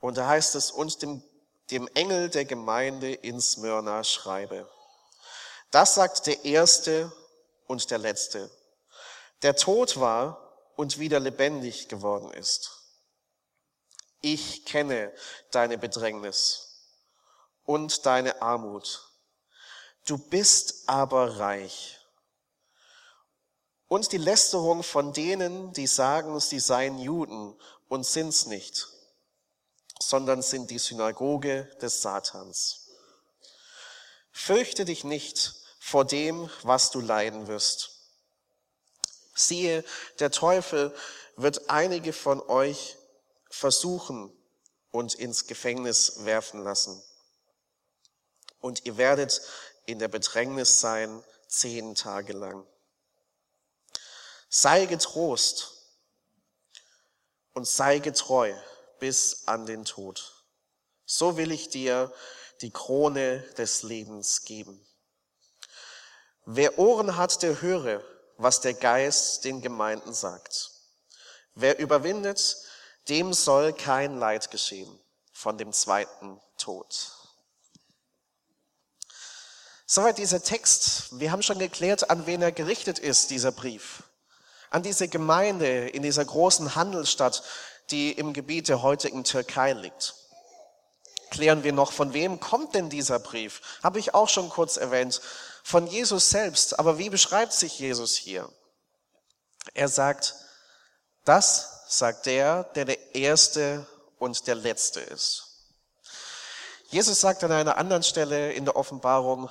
Und 0.00 0.16
da 0.16 0.28
heißt 0.28 0.54
es, 0.54 0.70
und 0.70 1.02
dem, 1.02 1.22
dem 1.70 1.88
Engel 1.94 2.30
der 2.30 2.44
Gemeinde 2.44 3.12
in 3.12 3.40
Smyrna 3.40 4.04
schreibe. 4.04 4.68
Das 5.70 5.94
sagt 5.94 6.26
der 6.26 6.44
Erste 6.44 7.12
und 7.66 7.90
der 7.90 7.98
Letzte 7.98 8.50
der 9.42 9.56
tot 9.56 9.98
war 9.98 10.70
und 10.76 10.98
wieder 10.98 11.20
lebendig 11.20 11.88
geworden 11.88 12.30
ist. 12.32 12.70
Ich 14.20 14.66
kenne 14.66 15.12
deine 15.50 15.78
Bedrängnis 15.78 16.84
und 17.64 18.04
deine 18.04 18.42
Armut. 18.42 19.08
Du 20.06 20.18
bist 20.18 20.88
aber 20.88 21.38
reich. 21.38 21.98
Und 23.90 24.12
die 24.12 24.18
Lästerung 24.18 24.84
von 24.84 25.12
denen, 25.12 25.72
die 25.72 25.88
sagen, 25.88 26.38
sie 26.38 26.60
seien 26.60 27.00
Juden 27.00 27.58
und 27.88 28.06
sind's 28.06 28.46
nicht, 28.46 28.86
sondern 30.00 30.42
sind 30.42 30.70
die 30.70 30.78
Synagoge 30.78 31.64
des 31.82 32.00
Satans. 32.00 32.86
Fürchte 34.30 34.84
dich 34.84 35.02
nicht 35.02 35.56
vor 35.80 36.04
dem, 36.04 36.48
was 36.62 36.92
du 36.92 37.00
leiden 37.00 37.48
wirst. 37.48 37.90
Siehe, 39.34 39.84
der 40.20 40.30
Teufel 40.30 40.94
wird 41.34 41.68
einige 41.68 42.12
von 42.12 42.40
euch 42.42 42.96
versuchen 43.50 44.32
und 44.92 45.14
ins 45.14 45.48
Gefängnis 45.48 46.24
werfen 46.24 46.62
lassen. 46.62 47.02
Und 48.60 48.86
ihr 48.86 48.98
werdet 48.98 49.42
in 49.84 49.98
der 49.98 50.06
Bedrängnis 50.06 50.78
sein 50.78 51.24
zehn 51.48 51.96
Tage 51.96 52.34
lang. 52.34 52.64
Sei 54.52 54.86
getrost 54.86 55.72
und 57.52 57.66
sei 57.68 58.00
getreu 58.00 58.52
bis 58.98 59.46
an 59.46 59.64
den 59.64 59.84
Tod. 59.84 60.44
So 61.06 61.36
will 61.36 61.52
ich 61.52 61.70
dir 61.70 62.12
die 62.60 62.72
Krone 62.72 63.40
des 63.56 63.84
Lebens 63.84 64.42
geben. 64.44 64.84
Wer 66.44 66.80
Ohren 66.80 67.16
hat, 67.16 67.42
der 67.42 67.62
höre, 67.62 68.04
was 68.38 68.60
der 68.60 68.74
Geist 68.74 69.44
den 69.44 69.62
Gemeinden 69.62 70.12
sagt. 70.12 70.72
Wer 71.54 71.78
überwindet, 71.78 72.56
dem 73.08 73.32
soll 73.32 73.72
kein 73.72 74.18
Leid 74.18 74.50
geschehen 74.50 75.00
von 75.32 75.58
dem 75.58 75.72
zweiten 75.72 76.40
Tod. 76.58 77.12
Soweit 79.86 80.18
dieser 80.18 80.42
Text. 80.42 81.18
Wir 81.18 81.30
haben 81.30 81.42
schon 81.42 81.58
geklärt, 81.58 82.10
an 82.10 82.26
wen 82.26 82.42
er 82.42 82.52
gerichtet 82.52 82.98
ist, 82.98 83.30
dieser 83.30 83.52
Brief. 83.52 84.02
An 84.70 84.82
diese 84.82 85.08
Gemeinde 85.08 85.88
in 85.88 86.02
dieser 86.02 86.24
großen 86.24 86.74
Handelsstadt, 86.74 87.42
die 87.90 88.12
im 88.12 88.32
Gebiet 88.32 88.68
der 88.68 88.82
heutigen 88.82 89.24
Türkei 89.24 89.72
liegt. 89.72 90.14
Klären 91.30 91.62
wir 91.62 91.72
noch, 91.72 91.92
von 91.92 92.12
wem 92.12 92.40
kommt 92.40 92.74
denn 92.74 92.88
dieser 92.88 93.18
Brief? 93.18 93.60
Habe 93.82 93.98
ich 93.98 94.14
auch 94.14 94.28
schon 94.28 94.48
kurz 94.48 94.76
erwähnt. 94.76 95.20
Von 95.62 95.86
Jesus 95.86 96.30
selbst. 96.30 96.78
Aber 96.78 96.98
wie 96.98 97.10
beschreibt 97.10 97.52
sich 97.52 97.78
Jesus 97.78 98.16
hier? 98.16 98.48
Er 99.74 99.88
sagt, 99.88 100.34
das 101.24 101.84
sagt 101.88 102.26
der, 102.26 102.64
der 102.64 102.84
der 102.84 103.14
Erste 103.14 103.86
und 104.18 104.46
der 104.46 104.54
Letzte 104.54 105.00
ist. 105.00 105.46
Jesus 106.88 107.20
sagt 107.20 107.44
an 107.44 107.52
einer 107.52 107.76
anderen 107.76 108.02
Stelle 108.02 108.52
in 108.52 108.64
der 108.64 108.74
Offenbarung, 108.74 109.48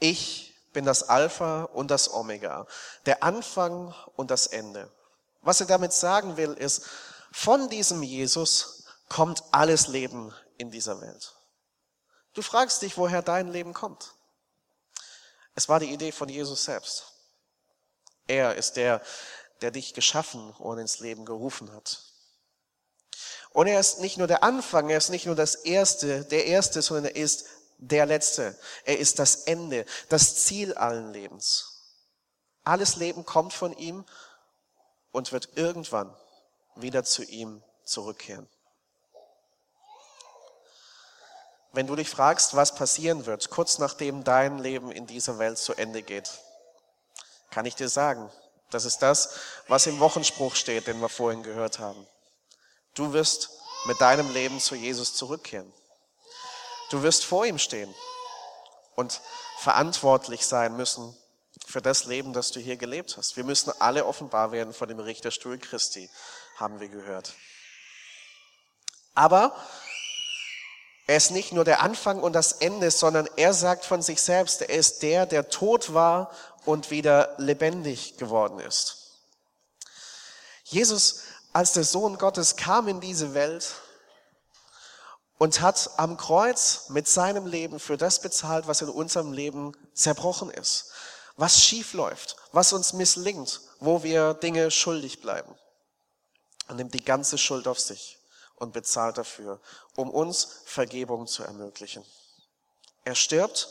ich 0.00 0.49
bin 0.72 0.84
das 0.84 1.08
Alpha 1.08 1.64
und 1.64 1.90
das 1.90 2.12
Omega, 2.12 2.66
der 3.06 3.22
Anfang 3.22 3.94
und 4.16 4.30
das 4.30 4.46
Ende. 4.46 4.90
Was 5.42 5.60
er 5.60 5.66
damit 5.66 5.92
sagen 5.92 6.36
will, 6.36 6.52
ist, 6.52 6.82
von 7.32 7.68
diesem 7.68 8.02
Jesus 8.02 8.84
kommt 9.08 9.42
alles 9.52 9.88
Leben 9.88 10.34
in 10.58 10.70
dieser 10.70 11.00
Welt. 11.00 11.34
Du 12.34 12.42
fragst 12.42 12.82
dich, 12.82 12.96
woher 12.96 13.22
dein 13.22 13.50
Leben 13.50 13.74
kommt. 13.74 14.14
Es 15.54 15.68
war 15.68 15.80
die 15.80 15.92
Idee 15.92 16.12
von 16.12 16.28
Jesus 16.28 16.64
selbst. 16.64 17.06
Er 18.26 18.54
ist 18.54 18.76
der, 18.76 19.02
der 19.60 19.70
dich 19.70 19.94
geschaffen 19.94 20.52
und 20.52 20.78
ins 20.78 21.00
Leben 21.00 21.24
gerufen 21.24 21.72
hat. 21.72 22.04
Und 23.50 23.66
er 23.66 23.80
ist 23.80 23.98
nicht 23.98 24.16
nur 24.16 24.28
der 24.28 24.44
Anfang, 24.44 24.88
er 24.90 24.98
ist 24.98 25.10
nicht 25.10 25.26
nur 25.26 25.34
das 25.34 25.56
Erste, 25.56 26.24
der 26.24 26.46
Erste, 26.46 26.82
sondern 26.82 27.06
er 27.06 27.16
ist 27.16 27.46
der 27.80 28.06
Letzte. 28.06 28.56
Er 28.84 28.98
ist 28.98 29.18
das 29.18 29.44
Ende, 29.44 29.84
das 30.08 30.44
Ziel 30.44 30.74
allen 30.74 31.12
Lebens. 31.12 31.66
Alles 32.62 32.96
Leben 32.96 33.24
kommt 33.24 33.52
von 33.52 33.72
ihm 33.76 34.04
und 35.12 35.32
wird 35.32 35.56
irgendwann 35.56 36.14
wieder 36.76 37.04
zu 37.04 37.24
ihm 37.24 37.62
zurückkehren. 37.84 38.48
Wenn 41.72 41.86
du 41.86 41.96
dich 41.96 42.10
fragst, 42.10 42.56
was 42.56 42.74
passieren 42.74 43.26
wird, 43.26 43.50
kurz 43.50 43.78
nachdem 43.78 44.24
dein 44.24 44.58
Leben 44.58 44.90
in 44.90 45.06
dieser 45.06 45.38
Welt 45.38 45.56
zu 45.56 45.74
Ende 45.74 46.02
geht, 46.02 46.30
kann 47.50 47.64
ich 47.64 47.76
dir 47.76 47.88
sagen, 47.88 48.30
das 48.70 48.84
ist 48.84 48.98
das, 48.98 49.34
was 49.68 49.86
im 49.86 50.00
Wochenspruch 50.00 50.54
steht, 50.54 50.86
den 50.86 51.00
wir 51.00 51.08
vorhin 51.08 51.42
gehört 51.42 51.78
haben. 51.78 52.06
Du 52.94 53.12
wirst 53.12 53.50
mit 53.86 54.00
deinem 54.00 54.32
Leben 54.32 54.60
zu 54.60 54.74
Jesus 54.74 55.14
zurückkehren. 55.14 55.72
Du 56.90 57.02
wirst 57.02 57.24
vor 57.24 57.46
ihm 57.46 57.58
stehen 57.58 57.92
und 58.96 59.20
verantwortlich 59.58 60.46
sein 60.46 60.76
müssen 60.76 61.16
für 61.66 61.80
das 61.80 62.04
Leben, 62.04 62.32
das 62.32 62.50
du 62.50 62.60
hier 62.60 62.76
gelebt 62.76 63.16
hast. 63.16 63.36
Wir 63.36 63.44
müssen 63.44 63.72
alle 63.78 64.04
offenbar 64.04 64.52
werden 64.52 64.74
vor 64.74 64.86
dem 64.86 64.98
Richterstuhl 64.98 65.58
Christi, 65.58 66.10
haben 66.56 66.80
wir 66.80 66.88
gehört. 66.88 67.32
Aber 69.14 69.54
er 71.06 71.16
ist 71.16 71.30
nicht 71.30 71.52
nur 71.52 71.64
der 71.64 71.80
Anfang 71.82 72.22
und 72.22 72.32
das 72.32 72.52
Ende, 72.52 72.90
sondern 72.90 73.28
er 73.36 73.52
sagt 73.52 73.84
von 73.84 74.02
sich 74.02 74.20
selbst, 74.22 74.62
er 74.62 74.70
ist 74.70 75.02
der, 75.02 75.26
der 75.26 75.48
tot 75.48 75.94
war 75.94 76.30
und 76.64 76.90
wieder 76.90 77.34
lebendig 77.38 78.16
geworden 78.16 78.60
ist. 78.60 78.96
Jesus 80.64 81.22
als 81.52 81.72
der 81.72 81.84
Sohn 81.84 82.16
Gottes 82.18 82.56
kam 82.56 82.86
in 82.86 83.00
diese 83.00 83.34
Welt 83.34 83.74
und 85.40 85.60
hat 85.60 85.90
am 85.96 86.16
Kreuz 86.16 86.90
mit 86.90 87.08
seinem 87.08 87.46
Leben 87.46 87.80
für 87.80 87.96
das 87.96 88.20
bezahlt, 88.20 88.68
was 88.68 88.82
in 88.82 88.88
unserem 88.88 89.32
Leben 89.32 89.72
zerbrochen 89.94 90.50
ist, 90.50 90.92
was 91.36 91.64
schief 91.64 91.94
läuft, 91.94 92.36
was 92.52 92.72
uns 92.72 92.92
misslingt, 92.92 93.60
wo 93.80 94.02
wir 94.02 94.34
Dinge 94.34 94.70
schuldig 94.70 95.20
bleiben. 95.20 95.52
Er 96.68 96.76
nimmt 96.76 96.94
die 96.94 97.04
ganze 97.04 97.38
Schuld 97.38 97.66
auf 97.66 97.80
sich 97.80 98.18
und 98.56 98.72
bezahlt 98.72 99.18
dafür, 99.18 99.60
um 99.96 100.10
uns 100.10 100.60
Vergebung 100.66 101.26
zu 101.26 101.42
ermöglichen. 101.42 102.04
Er 103.04 103.14
stirbt, 103.14 103.68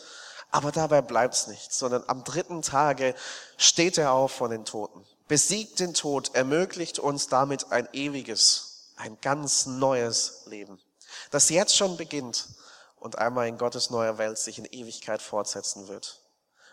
aber 0.52 0.72
dabei 0.72 1.02
bleibt's 1.02 1.48
nicht, 1.48 1.72
sondern 1.72 2.04
am 2.08 2.24
dritten 2.24 2.64
Tage 2.64 3.14
steht 3.56 3.98
er 3.98 4.12
auf 4.12 4.32
von 4.32 4.50
den 4.50 4.66
Toten 4.66 5.06
besiegt 5.30 5.80
den 5.80 5.94
Tod, 5.94 6.36
ermöglicht 6.36 7.00
uns 7.00 7.28
damit 7.28 7.72
ein 7.72 7.88
ewiges, 7.94 8.90
ein 8.98 9.18
ganz 9.22 9.68
neues 9.68 10.42
Leben, 10.48 10.82
das 11.30 11.50
jetzt 11.50 11.76
schon 11.76 11.98
beginnt 11.98 12.48
und 12.96 13.18
einmal 13.18 13.48
in 13.48 13.58
Gottes 13.58 13.90
neuer 13.90 14.18
Welt 14.18 14.38
sich 14.38 14.58
in 14.58 14.66
Ewigkeit 14.66 15.22
fortsetzen 15.22 15.88
wird. 15.88 16.22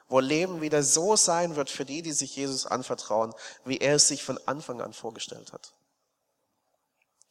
Wo 0.08 0.20
Leben 0.20 0.60
wieder 0.60 0.82
so 0.82 1.16
sein 1.16 1.56
wird 1.56 1.68
für 1.68 1.84
die, 1.84 2.02
die 2.02 2.12
sich 2.12 2.36
Jesus 2.36 2.66
anvertrauen, 2.66 3.34
wie 3.64 3.78
er 3.78 3.96
es 3.96 4.08
sich 4.08 4.22
von 4.22 4.38
Anfang 4.46 4.80
an 4.80 4.92
vorgestellt 4.92 5.52
hat. 5.52 5.72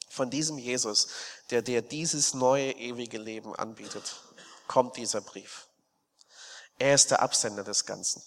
Von 0.09 0.29
diesem 0.29 0.57
Jesus, 0.57 1.07
der 1.49 1.61
dir 1.61 1.81
dieses 1.81 2.33
neue 2.33 2.71
ewige 2.71 3.17
Leben 3.17 3.55
anbietet, 3.55 4.15
kommt 4.67 4.97
dieser 4.97 5.21
Brief. 5.21 5.67
Er 6.79 6.95
ist 6.95 7.11
der 7.11 7.21
Absender 7.21 7.63
des 7.63 7.85
Ganzen. 7.85 8.21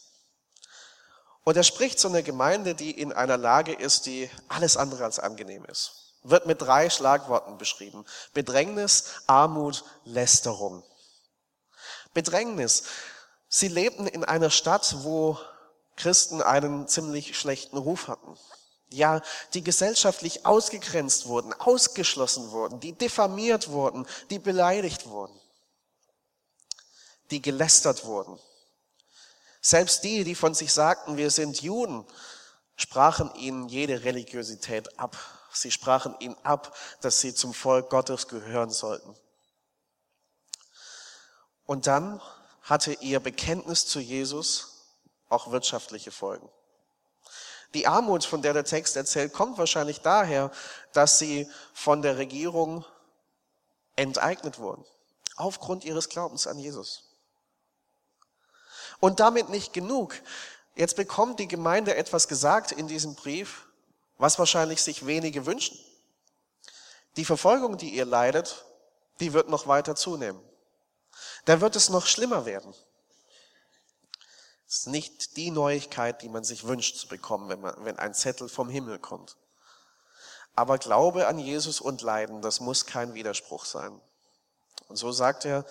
Und 1.44 1.56
er 1.56 1.64
spricht 1.64 1.98
zu 1.98 2.08
einer 2.08 2.22
Gemeinde, 2.22 2.74
die 2.74 2.90
in 2.90 3.12
einer 3.12 3.38
Lage 3.38 3.72
ist, 3.72 4.06
die 4.06 4.30
alles 4.48 4.76
andere 4.76 5.04
als 5.04 5.18
angenehm 5.18 5.64
ist. 5.64 6.07
Wird 6.22 6.46
mit 6.46 6.60
drei 6.60 6.90
Schlagworten 6.90 7.58
beschrieben. 7.58 8.04
Bedrängnis, 8.34 9.04
Armut, 9.26 9.84
Lästerung. 10.04 10.82
Bedrängnis. 12.12 12.84
Sie 13.48 13.68
lebten 13.68 14.06
in 14.06 14.24
einer 14.24 14.50
Stadt, 14.50 14.96
wo 15.04 15.38
Christen 15.96 16.42
einen 16.42 16.88
ziemlich 16.88 17.38
schlechten 17.38 17.76
Ruf 17.76 18.08
hatten. 18.08 18.36
Ja, 18.90 19.20
die 19.52 19.62
gesellschaftlich 19.62 20.46
ausgegrenzt 20.46 21.26
wurden, 21.26 21.52
ausgeschlossen 21.52 22.50
wurden, 22.52 22.80
die 22.80 22.92
diffamiert 22.92 23.68
wurden, 23.68 24.06
die 24.30 24.38
beleidigt 24.38 25.06
wurden, 25.08 25.38
die 27.30 27.42
gelästert 27.42 28.06
wurden. 28.06 28.38
Selbst 29.60 30.04
die, 30.04 30.24
die 30.24 30.34
von 30.34 30.54
sich 30.54 30.72
sagten, 30.72 31.18
wir 31.18 31.30
sind 31.30 31.60
Juden, 31.60 32.06
sprachen 32.76 33.34
ihnen 33.34 33.68
jede 33.68 34.04
Religiosität 34.04 34.98
ab. 34.98 35.16
Sie 35.60 35.70
sprachen 35.70 36.14
ihnen 36.20 36.36
ab, 36.44 36.76
dass 37.00 37.20
sie 37.20 37.34
zum 37.34 37.52
Volk 37.52 37.90
Gottes 37.90 38.28
gehören 38.28 38.70
sollten. 38.70 39.14
Und 41.66 41.86
dann 41.86 42.22
hatte 42.62 42.92
ihr 42.94 43.20
Bekenntnis 43.20 43.86
zu 43.86 43.98
Jesus 43.98 44.86
auch 45.28 45.50
wirtschaftliche 45.50 46.10
Folgen. 46.10 46.48
Die 47.74 47.86
Armut, 47.86 48.24
von 48.24 48.40
der 48.40 48.54
der 48.54 48.64
Text 48.64 48.96
erzählt, 48.96 49.32
kommt 49.32 49.58
wahrscheinlich 49.58 50.00
daher, 50.00 50.50
dass 50.92 51.18
sie 51.18 51.50
von 51.74 52.00
der 52.00 52.16
Regierung 52.16 52.84
enteignet 53.96 54.58
wurden, 54.58 54.84
aufgrund 55.36 55.84
ihres 55.84 56.08
Glaubens 56.08 56.46
an 56.46 56.58
Jesus. 56.58 57.02
Und 59.00 59.20
damit 59.20 59.48
nicht 59.48 59.72
genug. 59.72 60.14
Jetzt 60.76 60.96
bekommt 60.96 61.40
die 61.40 61.48
Gemeinde 61.48 61.96
etwas 61.96 62.28
gesagt 62.28 62.72
in 62.72 62.86
diesem 62.86 63.14
Brief, 63.14 63.67
was 64.18 64.38
wahrscheinlich 64.38 64.82
sich 64.82 65.06
wenige 65.06 65.46
wünschen. 65.46 65.78
Die 67.16 67.24
Verfolgung, 67.24 67.78
die 67.78 67.94
ihr 67.94 68.04
leidet, 68.04 68.64
die 69.20 69.32
wird 69.32 69.48
noch 69.48 69.66
weiter 69.66 69.96
zunehmen. 69.96 70.40
Da 71.44 71.60
wird 71.60 71.76
es 71.76 71.88
noch 71.88 72.06
schlimmer 72.06 72.44
werden. 72.44 72.74
Es 74.66 74.80
ist 74.80 74.86
nicht 74.88 75.36
die 75.36 75.50
Neuigkeit, 75.50 76.20
die 76.20 76.28
man 76.28 76.44
sich 76.44 76.64
wünscht 76.64 76.96
zu 76.96 77.08
bekommen, 77.08 77.48
wenn, 77.48 77.60
man, 77.60 77.84
wenn 77.84 77.98
ein 77.98 78.12
Zettel 78.12 78.48
vom 78.48 78.68
Himmel 78.68 78.98
kommt. 78.98 79.36
Aber 80.54 80.76
Glaube 80.76 81.26
an 81.26 81.38
Jesus 81.38 81.80
und 81.80 82.02
Leiden, 82.02 82.42
das 82.42 82.60
muss 82.60 82.84
kein 82.84 83.14
Widerspruch 83.14 83.64
sein. 83.64 83.98
Und 84.88 84.96
so 84.96 85.10
sagt 85.12 85.44
er, 85.44 85.64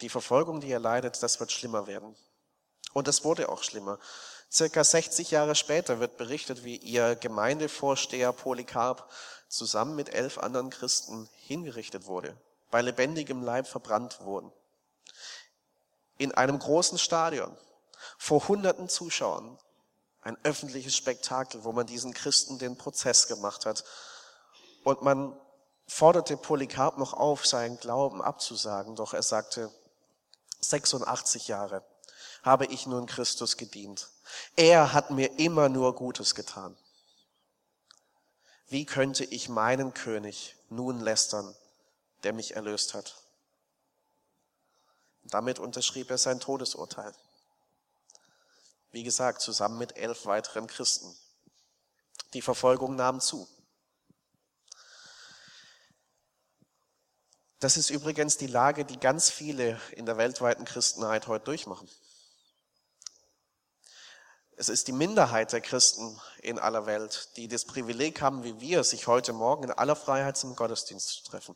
die 0.00 0.08
Verfolgung, 0.08 0.60
die 0.60 0.70
er 0.70 0.80
leidet, 0.80 1.22
das 1.22 1.38
wird 1.40 1.52
schlimmer 1.52 1.86
werden. 1.86 2.16
Und 2.92 3.08
es 3.08 3.24
wurde 3.24 3.48
auch 3.48 3.62
schlimmer. 3.62 3.98
Circa 4.50 4.84
60 4.84 5.30
Jahre 5.30 5.54
später 5.54 6.00
wird 6.00 6.16
berichtet, 6.16 6.64
wie 6.64 6.76
ihr 6.76 7.16
Gemeindevorsteher 7.16 8.32
Polycarp 8.32 9.10
zusammen 9.48 9.96
mit 9.96 10.14
elf 10.14 10.38
anderen 10.38 10.70
Christen 10.70 11.28
hingerichtet 11.34 12.06
wurde, 12.06 12.36
bei 12.70 12.80
lebendigem 12.82 13.42
Leib 13.42 13.66
verbrannt 13.66 14.20
wurden. 14.20 14.52
In 16.18 16.32
einem 16.32 16.58
großen 16.58 16.98
Stadion, 16.98 17.56
vor 18.18 18.48
hunderten 18.48 18.88
Zuschauern, 18.88 19.58
ein 20.22 20.36
öffentliches 20.42 20.96
Spektakel, 20.96 21.64
wo 21.64 21.72
man 21.72 21.86
diesen 21.86 22.12
Christen 22.12 22.58
den 22.58 22.76
Prozess 22.76 23.28
gemacht 23.28 23.66
hat. 23.66 23.84
Und 24.82 25.02
man 25.02 25.38
forderte 25.86 26.36
Polycarp 26.36 26.98
noch 26.98 27.12
auf, 27.12 27.46
seinen 27.46 27.78
Glauben 27.78 28.22
abzusagen, 28.22 28.96
doch 28.96 29.14
er 29.14 29.22
sagte, 29.22 29.70
86 30.60 31.48
Jahre 31.48 31.84
habe 32.42 32.66
ich 32.66 32.86
nun 32.86 33.06
Christus 33.06 33.56
gedient. 33.56 34.08
Er 34.56 34.92
hat 34.92 35.10
mir 35.10 35.38
immer 35.38 35.68
nur 35.68 35.94
Gutes 35.94 36.34
getan. 36.34 36.76
Wie 38.68 38.84
könnte 38.84 39.24
ich 39.24 39.48
meinen 39.48 39.94
König 39.94 40.56
nun 40.70 41.00
lästern, 41.00 41.54
der 42.24 42.32
mich 42.32 42.56
erlöst 42.56 42.94
hat? 42.94 43.22
Damit 45.22 45.58
unterschrieb 45.58 46.10
er 46.10 46.18
sein 46.18 46.40
Todesurteil. 46.40 47.14
Wie 48.90 49.04
gesagt, 49.04 49.40
zusammen 49.40 49.78
mit 49.78 49.96
elf 49.96 50.26
weiteren 50.26 50.66
Christen. 50.66 51.14
Die 52.32 52.42
Verfolgung 52.42 52.96
nahm 52.96 53.20
zu. 53.20 53.48
Das 57.58 57.76
ist 57.76 57.90
übrigens 57.90 58.36
die 58.36 58.46
Lage, 58.46 58.84
die 58.84 59.00
ganz 59.00 59.30
viele 59.30 59.80
in 59.92 60.06
der 60.06 60.18
weltweiten 60.18 60.64
Christenheit 60.64 61.26
heute 61.26 61.46
durchmachen. 61.46 61.88
Es 64.58 64.70
ist 64.70 64.88
die 64.88 64.92
Minderheit 64.92 65.52
der 65.52 65.60
Christen 65.60 66.18
in 66.38 66.58
aller 66.58 66.86
Welt, 66.86 67.28
die 67.36 67.46
das 67.46 67.66
Privileg 67.66 68.22
haben, 68.22 68.42
wie 68.42 68.58
wir, 68.58 68.84
sich 68.84 69.06
heute 69.06 69.34
Morgen 69.34 69.64
in 69.64 69.70
aller 69.70 69.94
Freiheit 69.94 70.38
zum 70.38 70.56
Gottesdienst 70.56 71.08
zu 71.08 71.24
treffen. 71.24 71.54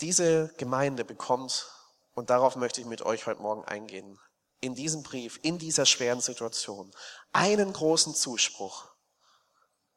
Diese 0.00 0.48
Gemeinde 0.56 1.04
bekommt, 1.04 1.70
und 2.14 2.30
darauf 2.30 2.56
möchte 2.56 2.80
ich 2.80 2.86
mit 2.86 3.02
euch 3.02 3.26
heute 3.26 3.42
Morgen 3.42 3.64
eingehen, 3.66 4.18
in 4.60 4.74
diesem 4.74 5.02
Brief, 5.02 5.38
in 5.42 5.58
dieser 5.58 5.84
schweren 5.84 6.22
Situation, 6.22 6.92
einen 7.32 7.74
großen 7.74 8.14
Zuspruch 8.14 8.86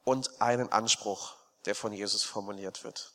und 0.03 0.41
einen 0.41 0.69
Anspruch, 0.71 1.37
der 1.63 1.75
von 1.75 1.93
Jesus 1.93 2.23
formuliert 2.23 2.83
wird. 2.83 3.13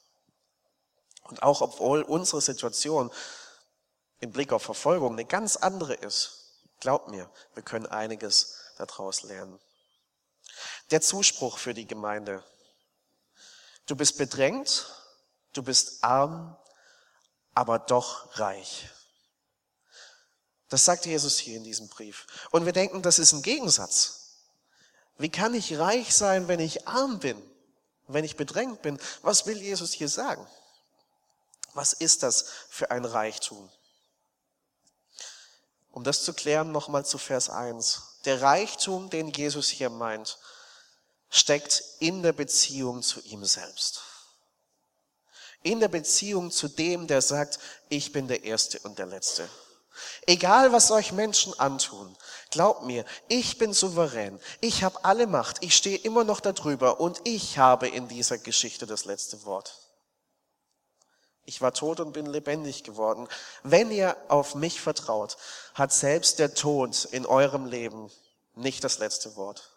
Und 1.24 1.42
auch 1.42 1.60
obwohl 1.60 2.02
unsere 2.02 2.40
Situation 2.40 3.10
im 4.20 4.32
Blick 4.32 4.52
auf 4.52 4.62
Verfolgung 4.62 5.12
eine 5.12 5.24
ganz 5.24 5.56
andere 5.56 5.94
ist, 5.94 6.60
glaubt 6.78 7.08
mir, 7.08 7.30
wir 7.54 7.62
können 7.62 7.86
einiges 7.86 8.56
daraus 8.76 9.22
lernen. 9.22 9.58
Der 10.90 11.00
Zuspruch 11.00 11.58
für 11.58 11.74
die 11.74 11.86
Gemeinde. 11.86 12.44
Du 13.86 13.96
bist 13.96 14.18
bedrängt, 14.18 14.86
du 15.52 15.62
bist 15.62 16.04
arm, 16.04 16.56
aber 17.54 17.78
doch 17.78 18.38
reich. 18.38 18.88
Das 20.68 20.84
sagt 20.84 21.06
Jesus 21.06 21.38
hier 21.38 21.56
in 21.56 21.64
diesem 21.64 21.88
Brief. 21.88 22.26
Und 22.50 22.64
wir 22.64 22.72
denken, 22.72 23.02
das 23.02 23.18
ist 23.18 23.32
ein 23.32 23.42
Gegensatz. 23.42 24.36
Wie 25.18 25.30
kann 25.30 25.54
ich 25.54 25.78
reich 25.78 26.14
sein, 26.14 26.48
wenn 26.48 26.60
ich 26.60 26.86
arm 26.86 27.18
bin, 27.18 27.42
wenn 28.06 28.24
ich 28.24 28.36
bedrängt 28.36 28.82
bin? 28.82 28.98
Was 29.22 29.46
will 29.46 29.60
Jesus 29.60 29.92
hier 29.92 30.08
sagen? 30.08 30.46
Was 31.74 31.92
ist 31.92 32.22
das 32.22 32.46
für 32.68 32.90
ein 32.90 33.04
Reichtum? 33.04 33.70
Um 35.92 36.04
das 36.04 36.22
zu 36.22 36.32
klären, 36.32 36.72
nochmal 36.72 37.04
zu 37.04 37.18
Vers 37.18 37.50
1. 37.50 38.02
Der 38.24 38.42
Reichtum, 38.42 39.10
den 39.10 39.28
Jesus 39.28 39.68
hier 39.68 39.90
meint, 39.90 40.38
steckt 41.30 41.82
in 42.00 42.22
der 42.22 42.32
Beziehung 42.32 43.02
zu 43.02 43.20
ihm 43.20 43.44
selbst. 43.44 44.02
In 45.62 45.80
der 45.80 45.88
Beziehung 45.88 46.50
zu 46.50 46.68
dem, 46.68 47.06
der 47.06 47.22
sagt, 47.22 47.58
ich 47.88 48.12
bin 48.12 48.28
der 48.28 48.44
Erste 48.44 48.78
und 48.80 48.98
der 48.98 49.06
Letzte. 49.06 49.48
Egal, 50.26 50.72
was 50.72 50.90
euch 50.90 51.12
Menschen 51.12 51.58
antun, 51.58 52.16
glaubt 52.50 52.84
mir, 52.84 53.04
ich 53.28 53.58
bin 53.58 53.72
souverän, 53.72 54.40
ich 54.60 54.82
habe 54.82 55.04
alle 55.04 55.26
Macht, 55.26 55.62
ich 55.62 55.76
stehe 55.76 55.98
immer 55.98 56.24
noch 56.24 56.40
darüber 56.40 57.00
und 57.00 57.20
ich 57.24 57.58
habe 57.58 57.88
in 57.88 58.08
dieser 58.08 58.38
Geschichte 58.38 58.86
das 58.86 59.04
letzte 59.04 59.44
Wort. 59.44 59.89
Ich 61.44 61.60
war 61.60 61.72
tot 61.72 62.00
und 62.00 62.12
bin 62.12 62.26
lebendig 62.26 62.84
geworden. 62.84 63.26
Wenn 63.62 63.90
ihr 63.90 64.16
auf 64.28 64.54
mich 64.54 64.80
vertraut, 64.80 65.36
hat 65.74 65.92
selbst 65.92 66.38
der 66.38 66.54
Tod 66.54 67.06
in 67.06 67.26
eurem 67.26 67.66
Leben 67.66 68.10
nicht 68.54 68.84
das 68.84 68.98
letzte 68.98 69.36
Wort. 69.36 69.70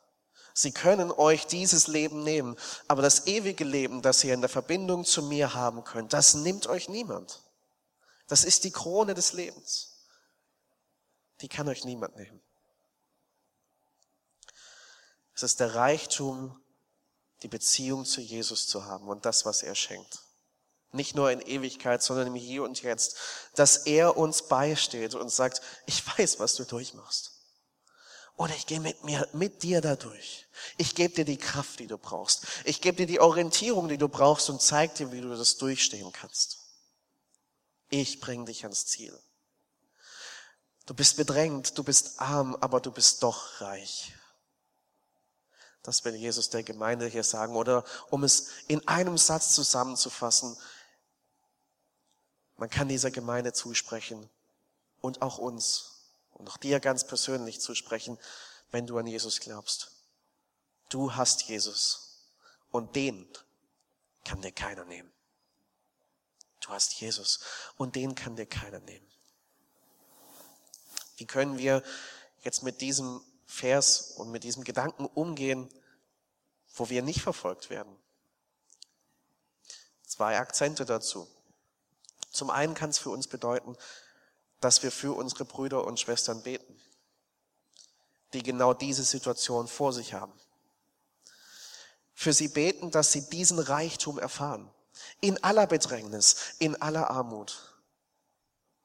Sie 0.53 0.71
können 0.71 1.11
euch 1.11 1.47
dieses 1.47 1.87
Leben 1.87 2.23
nehmen, 2.23 2.57
aber 2.87 3.01
das 3.01 3.25
ewige 3.25 3.63
Leben, 3.63 4.03
das 4.03 4.23
ihr 4.23 4.33
in 4.33 4.41
der 4.41 4.49
Verbindung 4.49 5.03
zu 5.03 5.23
mir 5.23 5.55
haben 5.55 5.83
könnt, 5.83 6.13
das 6.13 6.35
nimmt 6.35 6.67
euch 6.67 6.89
niemand. 6.89 7.41
Das 8.27 8.43
ist 8.43 8.63
die 8.63 8.71
Krone 8.71 9.15
des 9.15 9.33
Lebens. 9.33 10.05
Die 11.41 11.47
kann 11.47 11.67
euch 11.67 11.85
niemand 11.85 12.15
nehmen. 12.15 12.39
Es 15.33 15.41
ist 15.41 15.59
der 15.59 15.73
Reichtum, 15.73 16.61
die 17.41 17.47
Beziehung 17.47 18.05
zu 18.05 18.21
Jesus 18.21 18.67
zu 18.67 18.85
haben 18.85 19.07
und 19.07 19.25
das, 19.25 19.45
was 19.45 19.63
er 19.63 19.73
schenkt 19.73 20.23
nicht 20.93 21.15
nur 21.15 21.31
in 21.31 21.41
Ewigkeit, 21.41 22.03
sondern 22.03 22.27
im 22.27 22.35
Hier 22.35 22.63
und 22.63 22.81
Jetzt, 22.81 23.17
dass 23.55 23.77
er 23.77 24.17
uns 24.17 24.43
beisteht 24.43 25.15
und 25.15 25.29
sagt, 25.29 25.61
ich 25.85 26.05
weiß, 26.17 26.39
was 26.39 26.55
du 26.55 26.63
durchmachst. 26.63 27.31
Oder 28.35 28.55
ich 28.55 28.65
gehe 28.65 28.79
mit 28.79 29.03
mir, 29.03 29.27
mit 29.33 29.63
dir 29.63 29.81
dadurch. 29.81 30.47
Ich 30.77 30.95
gebe 30.95 31.13
dir 31.13 31.25
die 31.25 31.37
Kraft, 31.37 31.79
die 31.79 31.87
du 31.87 31.97
brauchst. 31.97 32.45
Ich 32.63 32.81
gebe 32.81 32.97
dir 32.97 33.07
die 33.07 33.19
Orientierung, 33.19 33.87
die 33.89 33.97
du 33.97 34.07
brauchst 34.07 34.49
und 34.49 34.61
zeig 34.61 34.95
dir, 34.95 35.11
wie 35.11 35.21
du 35.21 35.29
das 35.29 35.57
durchstehen 35.57 36.11
kannst. 36.11 36.57
Ich 37.89 38.19
bringe 38.19 38.45
dich 38.45 38.63
ans 38.63 38.87
Ziel. 38.87 39.17
Du 40.85 40.93
bist 40.93 41.15
bedrängt, 41.15 41.77
du 41.77 41.83
bist 41.83 42.19
arm, 42.19 42.55
aber 42.59 42.81
du 42.81 42.91
bist 42.91 43.23
doch 43.23 43.61
reich. 43.61 44.13
Das 45.83 46.03
will 46.05 46.15
Jesus 46.15 46.49
der 46.49 46.63
Gemeinde 46.63 47.07
hier 47.07 47.23
sagen. 47.23 47.55
Oder 47.55 47.83
um 48.09 48.23
es 48.23 48.47
in 48.67 48.87
einem 48.87 49.17
Satz 49.17 49.53
zusammenzufassen, 49.53 50.57
man 52.57 52.69
kann 52.69 52.87
dieser 52.87 53.11
Gemeinde 53.11 53.53
zusprechen 53.53 54.29
und 55.01 55.21
auch 55.21 55.37
uns 55.37 55.93
und 56.31 56.49
auch 56.49 56.57
dir 56.57 56.79
ganz 56.79 57.05
persönlich 57.05 57.59
zusprechen, 57.59 58.17
wenn 58.71 58.87
du 58.87 58.97
an 58.97 59.07
Jesus 59.07 59.39
glaubst. 59.39 59.91
Du 60.89 61.15
hast 61.15 61.43
Jesus 61.43 62.29
und 62.71 62.95
den 62.95 63.27
kann 64.23 64.41
dir 64.41 64.51
keiner 64.51 64.85
nehmen. 64.85 65.11
Du 66.59 66.69
hast 66.69 66.93
Jesus 66.93 67.39
und 67.77 67.95
den 67.95 68.15
kann 68.15 68.35
dir 68.35 68.45
keiner 68.45 68.79
nehmen. 68.79 69.07
Wie 71.17 71.25
können 71.25 71.57
wir 71.57 71.83
jetzt 72.43 72.63
mit 72.63 72.81
diesem 72.81 73.21
Vers 73.45 74.11
und 74.11 74.31
mit 74.31 74.43
diesem 74.43 74.63
Gedanken 74.63 75.05
umgehen, 75.05 75.69
wo 76.75 76.89
wir 76.89 77.01
nicht 77.01 77.21
verfolgt 77.21 77.69
werden? 77.69 77.95
Zwei 80.05 80.37
Akzente 80.37 80.85
dazu. 80.85 81.27
Zum 82.33 82.49
einen 82.49 82.73
kann 82.73 82.89
es 82.89 82.97
für 82.97 83.11
uns 83.11 83.27
bedeuten, 83.27 83.77
dass 84.59 84.83
wir 84.83 84.91
für 84.91 85.15
unsere 85.15 85.45
Brüder 85.45 85.85
und 85.85 85.99
Schwestern 85.99 86.41
beten, 86.41 86.81
die 88.33 88.41
genau 88.41 88.73
diese 88.73 89.03
Situation 89.03 89.67
vor 89.67 89.93
sich 89.93 90.13
haben. 90.13 90.33
Für 92.13 92.33
sie 92.33 92.47
beten, 92.47 92.91
dass 92.91 93.11
sie 93.11 93.29
diesen 93.29 93.59
Reichtum 93.59 94.17
erfahren, 94.17 94.69
in 95.21 95.43
aller 95.43 95.67
Bedrängnis, 95.67 96.55
in 96.59 96.81
aller 96.81 97.09
Armut, 97.09 97.75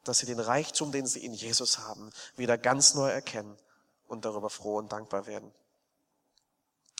dass 0.05 0.19
sie 0.19 0.27
den 0.27 0.41
Reichtum, 0.41 0.93
den 0.93 1.07
sie 1.07 1.25
in 1.25 1.33
Jesus 1.33 1.79
haben, 1.79 2.11
wieder 2.37 2.59
ganz 2.59 2.95
neu 2.95 3.09
erkennen 3.09 3.57
und 4.07 4.25
darüber 4.25 4.51
froh 4.51 4.77
und 4.77 4.93
dankbar 4.93 5.27
werden. 5.27 5.53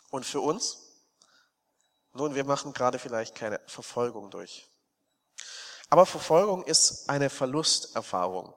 Und 0.09 0.25
für 0.25 0.41
uns? 0.41 0.77
Nun, 2.13 2.33
wir 2.33 2.43
machen 2.43 2.73
gerade 2.73 2.97
vielleicht 2.97 3.35
keine 3.35 3.59
Verfolgung 3.67 4.31
durch. 4.31 4.68
Aber 5.89 6.05
Verfolgung 6.05 6.63
ist 6.63 7.09
eine 7.09 7.29
Verlusterfahrung. 7.29 8.53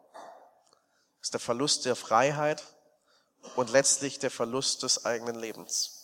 Es 1.20 1.28
ist 1.28 1.34
der 1.34 1.40
Verlust 1.40 1.86
der 1.86 1.96
Freiheit 1.96 2.62
und 3.56 3.70
letztlich 3.70 4.18
der 4.18 4.30
Verlust 4.30 4.82
des 4.82 5.04
eigenen 5.06 5.36
Lebens. 5.36 6.02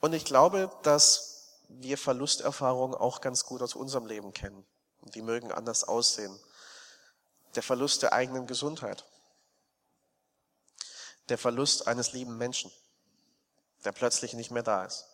Und 0.00 0.12
ich 0.12 0.24
glaube, 0.24 0.70
dass 0.82 1.58
wir 1.68 1.96
Verlusterfahrungen 1.96 2.94
auch 2.94 3.20
ganz 3.20 3.44
gut 3.44 3.62
aus 3.62 3.74
unserem 3.74 4.06
Leben 4.06 4.32
kennen. 4.34 4.66
Und 5.00 5.14
die 5.14 5.22
mögen 5.22 5.52
anders 5.52 5.84
aussehen. 5.84 6.38
Der 7.54 7.62
Verlust 7.62 8.02
der 8.02 8.12
eigenen 8.12 8.46
Gesundheit. 8.46 9.06
Der 11.28 11.38
Verlust 11.38 11.86
eines 11.86 12.12
lieben 12.12 12.36
Menschen, 12.36 12.70
der 13.84 13.92
plötzlich 13.92 14.34
nicht 14.34 14.50
mehr 14.50 14.62
da 14.62 14.84
ist. 14.84 15.06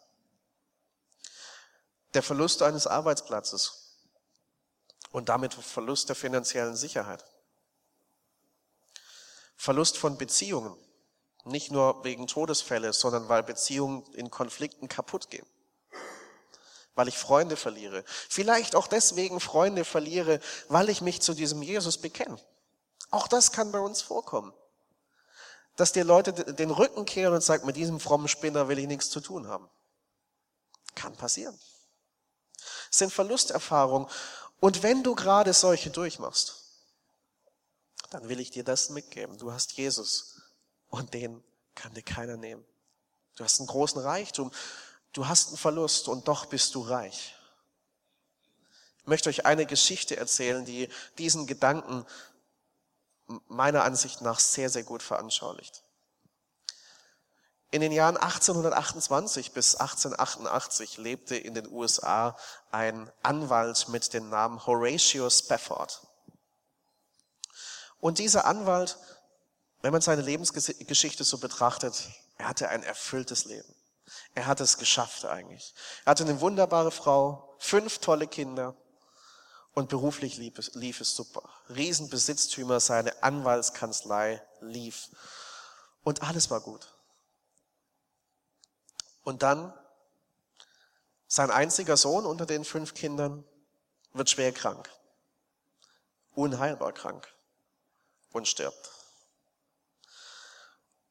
Der 2.14 2.22
Verlust 2.22 2.62
eines 2.62 2.86
Arbeitsplatzes, 2.86 3.87
und 5.10 5.28
damit 5.28 5.54
Verlust 5.54 6.08
der 6.08 6.16
finanziellen 6.16 6.76
Sicherheit. 6.76 7.24
Verlust 9.56 9.98
von 9.98 10.16
Beziehungen. 10.16 10.76
Nicht 11.44 11.70
nur 11.70 12.04
wegen 12.04 12.26
Todesfälle, 12.26 12.92
sondern 12.92 13.28
weil 13.28 13.42
Beziehungen 13.42 14.04
in 14.14 14.30
Konflikten 14.30 14.88
kaputt 14.88 15.30
gehen. 15.30 15.46
Weil 16.94 17.08
ich 17.08 17.16
Freunde 17.16 17.56
verliere. 17.56 18.04
Vielleicht 18.06 18.76
auch 18.76 18.86
deswegen 18.86 19.40
Freunde 19.40 19.84
verliere, 19.84 20.40
weil 20.68 20.88
ich 20.88 21.00
mich 21.00 21.22
zu 21.22 21.34
diesem 21.34 21.62
Jesus 21.62 21.98
bekenne. 21.98 22.38
Auch 23.10 23.28
das 23.28 23.52
kann 23.52 23.72
bei 23.72 23.78
uns 23.78 24.02
vorkommen. 24.02 24.52
Dass 25.76 25.92
dir 25.92 26.04
Leute 26.04 26.32
den 26.32 26.70
Rücken 26.70 27.04
kehren 27.04 27.34
und 27.34 27.42
sagen, 27.42 27.66
mit 27.66 27.76
diesem 27.76 28.00
frommen 28.00 28.28
Spinner 28.28 28.68
will 28.68 28.78
ich 28.78 28.86
nichts 28.86 29.10
zu 29.10 29.20
tun 29.20 29.48
haben. 29.48 29.70
Kann 30.94 31.16
passieren. 31.16 31.58
Es 32.90 32.98
sind 32.98 33.12
Verlusterfahrungen. 33.12 34.08
Und 34.60 34.82
wenn 34.82 35.02
du 35.02 35.14
gerade 35.14 35.52
solche 35.52 35.90
durchmachst, 35.90 36.64
dann 38.10 38.28
will 38.28 38.40
ich 38.40 38.50
dir 38.50 38.64
das 38.64 38.90
mitgeben. 38.90 39.38
Du 39.38 39.52
hast 39.52 39.72
Jesus 39.72 40.40
und 40.88 41.14
den 41.14 41.42
kann 41.74 41.94
dir 41.94 42.02
keiner 42.02 42.36
nehmen. 42.36 42.64
Du 43.36 43.44
hast 43.44 43.60
einen 43.60 43.68
großen 43.68 44.00
Reichtum, 44.00 44.50
du 45.12 45.28
hast 45.28 45.48
einen 45.48 45.58
Verlust 45.58 46.08
und 46.08 46.26
doch 46.26 46.46
bist 46.46 46.74
du 46.74 46.80
reich. 46.82 47.34
Ich 48.98 49.06
möchte 49.06 49.28
euch 49.28 49.46
eine 49.46 49.64
Geschichte 49.64 50.16
erzählen, 50.16 50.64
die 50.64 50.88
diesen 51.18 51.46
Gedanken 51.46 52.04
meiner 53.46 53.84
Ansicht 53.84 54.22
nach 54.22 54.40
sehr, 54.40 54.70
sehr 54.70 54.82
gut 54.82 55.02
veranschaulicht. 55.02 55.84
In 57.70 57.82
den 57.82 57.92
Jahren 57.92 58.16
1828 58.16 59.52
bis 59.52 59.74
1888 59.74 60.96
lebte 60.96 61.36
in 61.36 61.54
den 61.54 61.70
USA 61.70 62.36
ein 62.70 63.12
Anwalt 63.22 63.88
mit 63.88 64.14
dem 64.14 64.30
Namen 64.30 64.64
Horatio 64.66 65.28
Spafford. 65.28 66.06
Und 68.00 68.18
dieser 68.18 68.46
Anwalt, 68.46 68.96
wenn 69.82 69.92
man 69.92 70.00
seine 70.00 70.22
Lebensgeschichte 70.22 71.24
so 71.24 71.38
betrachtet, 71.38 72.08
er 72.38 72.48
hatte 72.48 72.70
ein 72.70 72.82
erfülltes 72.82 73.44
Leben. 73.44 73.74
Er 74.34 74.46
hat 74.46 74.60
es 74.60 74.78
geschafft 74.78 75.26
eigentlich. 75.26 75.74
Er 76.06 76.12
hatte 76.12 76.24
eine 76.24 76.40
wunderbare 76.40 76.90
Frau, 76.90 77.54
fünf 77.58 77.98
tolle 77.98 78.26
Kinder 78.26 78.74
und 79.74 79.90
beruflich 79.90 80.38
lief 80.38 80.58
es, 80.58 80.74
lief 80.74 81.02
es 81.02 81.14
super. 81.14 81.42
Riesenbesitztümer, 81.68 82.80
seine 82.80 83.22
Anwaltskanzlei 83.22 84.42
lief 84.60 85.10
und 86.02 86.22
alles 86.22 86.50
war 86.50 86.60
gut. 86.60 86.97
Und 89.28 89.42
dann 89.42 89.74
sein 91.26 91.50
einziger 91.50 91.98
Sohn 91.98 92.24
unter 92.24 92.46
den 92.46 92.64
fünf 92.64 92.94
Kindern 92.94 93.44
wird 94.14 94.30
schwer 94.30 94.52
krank, 94.52 94.88
unheilbar 96.34 96.94
krank 96.94 97.28
und 98.32 98.48
stirbt. 98.48 98.90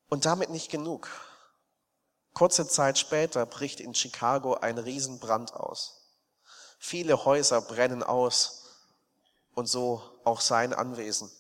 Und 0.10 0.26
damit 0.26 0.50
nicht 0.50 0.72
genug. 0.72 1.08
Kurze 2.34 2.68
Zeit 2.68 2.98
später 2.98 3.46
bricht 3.46 3.80
in 3.80 3.94
Chicago 3.94 4.56
ein 4.56 4.80
Riesenbrand 4.80 5.54
aus. 5.54 6.02
Viele 6.80 7.24
Häuser 7.24 7.62
brennen 7.62 8.02
aus 8.02 8.64
und 9.54 9.68
so 9.68 10.02
auch 10.24 10.42
sein 10.42 10.74
Anwesen. 10.74 11.32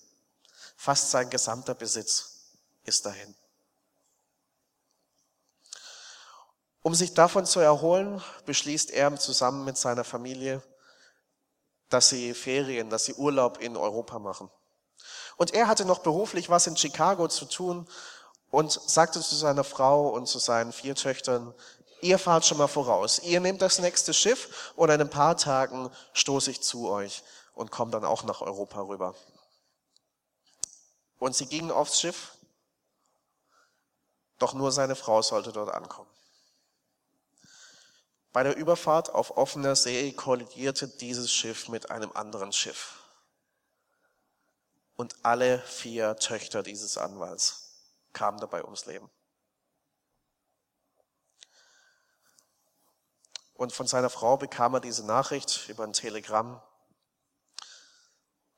Fast 0.75 1.09
sein 1.09 1.31
gesamter 1.31 1.73
Besitz 1.73 2.51
ist 2.83 3.07
dahin. 3.07 3.33
Um 6.81 6.95
sich 6.95 7.13
davon 7.13 7.45
zu 7.45 7.59
erholen, 7.59 8.21
beschließt 8.45 8.91
er 8.91 9.15
zusammen 9.17 9.65
mit 9.65 9.77
seiner 9.77 10.03
Familie, 10.03 10.61
dass 11.89 12.09
sie 12.09 12.33
Ferien, 12.33 12.89
dass 12.89 13.05
sie 13.05 13.13
Urlaub 13.13 13.59
in 13.59 13.75
Europa 13.75 14.19
machen. 14.19 14.49
Und 15.37 15.53
er 15.53 15.67
hatte 15.67 15.85
noch 15.85 15.99
beruflich 15.99 16.49
was 16.49 16.67
in 16.67 16.77
Chicago 16.77 17.27
zu 17.27 17.45
tun 17.45 17.87
und 18.49 18.71
sagte 18.71 19.21
zu 19.21 19.35
seiner 19.35 19.63
Frau 19.63 20.09
und 20.09 20.27
zu 20.27 20.39
seinen 20.39 20.71
vier 20.71 20.95
Töchtern, 20.95 21.53
ihr 22.01 22.19
fahrt 22.19 22.45
schon 22.45 22.57
mal 22.57 22.67
voraus, 22.67 23.19
ihr 23.19 23.39
nehmt 23.39 23.61
das 23.61 23.79
nächste 23.79 24.13
Schiff 24.13 24.73
und 24.75 24.89
in 24.89 25.01
ein 25.01 25.09
paar 25.09 25.37
Tagen 25.37 25.91
stoße 26.13 26.51
ich 26.51 26.61
zu 26.61 26.89
euch 26.89 27.23
und 27.53 27.71
komme 27.71 27.91
dann 27.91 28.05
auch 28.05 28.23
nach 28.23 28.41
Europa 28.41 28.81
rüber. 28.81 29.15
Und 31.19 31.35
sie 31.35 31.47
gingen 31.47 31.71
aufs 31.71 31.99
Schiff, 31.99 32.37
doch 34.37 34.53
nur 34.53 34.71
seine 34.71 34.95
Frau 34.95 35.21
sollte 35.21 35.51
dort 35.51 35.73
ankommen. 35.73 36.09
Bei 38.37 38.43
der 38.43 38.55
Überfahrt 38.55 39.15
auf 39.15 39.35
offener 39.35 39.75
See 39.75 40.11
kollidierte 40.11 40.87
dieses 40.87 41.33
Schiff 41.33 41.69
mit 41.69 41.89
einem 41.89 42.11
anderen 42.11 42.53
Schiff. 42.53 42.99
Und 44.95 45.15
alle 45.25 45.57
vier 45.57 46.15
Töchter 46.17 46.61
dieses 46.61 46.99
Anwalts 46.99 47.81
kamen 48.13 48.39
dabei 48.39 48.63
ums 48.63 48.85
Leben. 48.85 49.09
Und 53.55 53.73
von 53.73 53.87
seiner 53.87 54.11
Frau 54.11 54.37
bekam 54.37 54.75
er 54.75 54.81
diese 54.81 55.03
Nachricht 55.03 55.67
über 55.67 55.83
ein 55.83 55.93
Telegramm, 55.93 56.61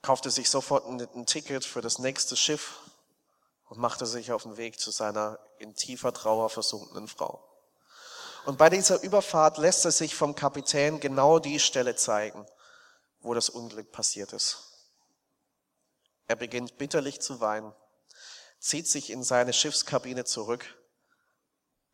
kaufte 0.01 0.29
sich 0.29 0.49
sofort 0.49 0.85
ein, 0.87 1.25
Ticket 1.25 1.63
für 1.63 1.79
das 1.79 1.99
nächste 1.99 2.35
Schiff 2.35 2.79
und 3.69 3.79
machte 3.79 4.05
sich 4.05 4.33
auf 4.33 4.43
den 4.43 4.57
Weg 4.57 4.77
zu 4.77 4.91
seiner 4.91 5.39
in 5.57 5.73
tiefer 5.73 6.11
Trauer 6.11 6.49
versunkenen 6.49 7.07
Frau. 7.07 7.48
Und 8.45 8.58
bei 8.58 8.69
dieser 8.69 9.02
Überfahrt 9.02 9.58
lässt 9.58 9.86
es 9.86 9.97
sich 9.97 10.15
vom 10.15 10.36
Kapitän 10.36 10.99
genau 10.99 11.39
die 11.39 11.60
Stelle 11.60 11.95
zeigen, 11.95 12.45
wo 13.19 13.34
das 13.34 13.49
Unglück 13.49 13.91
passiert 13.91 14.34
ist. 14.34 14.69
Er 16.28 16.36
beginnt 16.36 16.78
bitterlich 16.78 17.21
zu 17.21 17.41
weinen, 17.41 17.73
zieht 18.60 18.88
sich 18.88 19.10
in 19.10 19.23
seine 19.23 19.54
Schiffskabine 19.54 20.25
zurück 20.25 20.65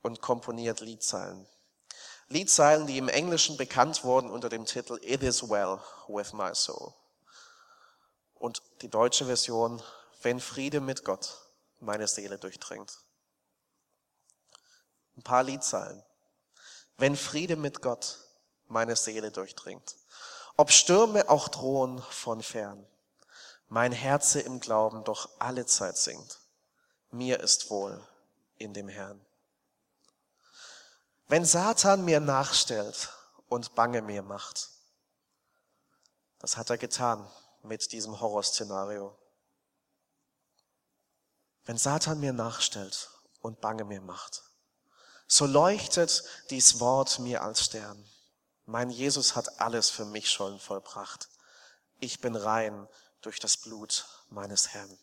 und 0.01 0.21
komponiert 0.21 0.81
Liedzeilen. 0.81 1.47
Liedzeilen, 2.27 2.87
die 2.87 2.97
im 2.97 3.09
Englischen 3.09 3.57
bekannt 3.57 4.03
wurden 4.03 4.29
unter 4.29 4.49
dem 4.49 4.65
Titel 4.65 4.99
It 5.01 5.23
is 5.23 5.47
well 5.47 5.79
with 6.07 6.33
my 6.33 6.53
soul. 6.53 6.93
Und 8.35 8.61
die 8.81 8.89
deutsche 8.89 9.25
Version, 9.25 9.81
wenn 10.21 10.39
Friede 10.39 10.81
mit 10.81 11.05
Gott 11.05 11.37
meine 11.79 12.07
Seele 12.07 12.37
durchdringt. 12.37 12.99
Ein 15.17 15.23
paar 15.23 15.43
Liedzeilen 15.43 16.03
wenn 16.97 17.15
Friede 17.15 17.55
mit 17.55 17.81
Gott 17.81 18.19
meine 18.67 18.95
Seele 18.95 19.31
durchdringt. 19.31 19.95
Ob 20.57 20.71
Stürme 20.71 21.29
auch 21.29 21.49
drohen 21.49 22.01
von 22.01 22.41
fern, 22.41 22.85
mein 23.67 23.91
Herze 23.91 24.39
im 24.39 24.59
Glauben 24.59 25.03
doch 25.03 25.29
alle 25.39 25.65
Zeit 25.65 25.97
singt. 25.97 26.39
Mir 27.11 27.39
ist 27.39 27.69
wohl 27.69 28.05
in 28.57 28.73
dem 28.73 28.87
Herrn. 28.87 29.25
Wenn 31.27 31.43
Satan 31.43 32.05
mir 32.05 32.19
nachstellt 32.19 33.09
und 33.49 33.75
Bange 33.75 34.01
mir 34.01 34.21
macht, 34.21 34.69
das 36.39 36.57
hat 36.57 36.69
er 36.69 36.77
getan 36.77 37.29
mit 37.63 37.91
diesem 37.91 38.19
Horrorszenario. 38.21 39.17
Wenn 41.65 41.77
Satan 41.77 42.19
mir 42.19 42.33
nachstellt 42.33 43.09
und 43.41 43.59
Bange 43.59 43.83
mir 43.83 44.01
macht, 44.01 44.43
so 45.27 45.45
leuchtet 45.45 46.23
dies 46.49 46.79
Wort 46.79 47.19
mir 47.19 47.41
als 47.41 47.65
Stern. 47.65 48.03
Mein 48.65 48.89
Jesus 48.89 49.35
hat 49.35 49.59
alles 49.59 49.89
für 49.89 50.05
mich 50.05 50.29
schon 50.29 50.59
vollbracht. 50.59 51.29
Ich 51.99 52.19
bin 52.19 52.35
rein 52.35 52.87
durch 53.21 53.39
das 53.39 53.57
Blut 53.57 54.05
meines 54.29 54.69
Herrn. 54.69 54.99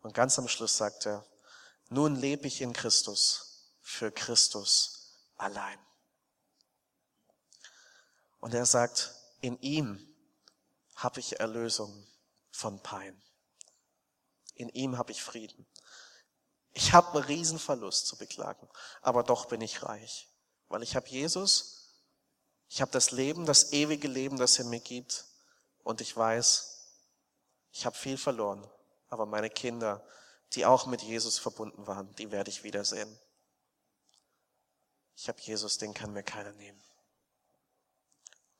Und 0.00 0.14
ganz 0.14 0.38
am 0.38 0.48
Schluss 0.48 0.76
sagt 0.76 1.06
er, 1.06 1.26
nun 1.88 2.16
lebe 2.16 2.46
ich 2.46 2.60
in 2.60 2.72
Christus, 2.72 3.72
für 3.80 4.10
Christus 4.10 5.18
allein. 5.36 5.78
Und 8.40 8.54
er 8.54 8.66
sagt, 8.66 9.14
in 9.40 9.58
ihm 9.60 10.14
habe 10.96 11.20
ich 11.20 11.40
Erlösung 11.40 12.06
von 12.50 12.82
Pein. 12.82 13.20
In 14.54 14.68
ihm 14.70 14.96
habe 14.96 15.12
ich 15.12 15.22
Frieden. 15.22 15.66
Ich 16.76 16.92
habe 16.92 17.12
einen 17.12 17.24
Riesenverlust 17.24 18.06
zu 18.06 18.18
beklagen, 18.18 18.68
aber 19.00 19.22
doch 19.22 19.46
bin 19.46 19.62
ich 19.62 19.82
reich, 19.82 20.28
weil 20.68 20.82
ich 20.82 20.94
habe 20.94 21.08
Jesus, 21.08 21.94
ich 22.68 22.82
habe 22.82 22.90
das 22.90 23.12
Leben, 23.12 23.46
das 23.46 23.72
ewige 23.72 24.08
Leben, 24.08 24.36
das 24.36 24.58
er 24.58 24.66
mir 24.66 24.80
gibt 24.80 25.24
und 25.84 26.02
ich 26.02 26.14
weiß, 26.14 26.92
ich 27.72 27.86
habe 27.86 27.96
viel 27.96 28.18
verloren, 28.18 28.70
aber 29.08 29.24
meine 29.24 29.48
Kinder, 29.48 30.06
die 30.52 30.66
auch 30.66 30.84
mit 30.84 31.00
Jesus 31.00 31.38
verbunden 31.38 31.86
waren, 31.86 32.14
die 32.16 32.30
werde 32.30 32.50
ich 32.50 32.62
wiedersehen. 32.62 33.18
Ich 35.16 35.28
habe 35.28 35.40
Jesus, 35.40 35.78
den 35.78 35.94
kann 35.94 36.12
mir 36.12 36.24
keiner 36.24 36.52
nehmen. 36.52 36.84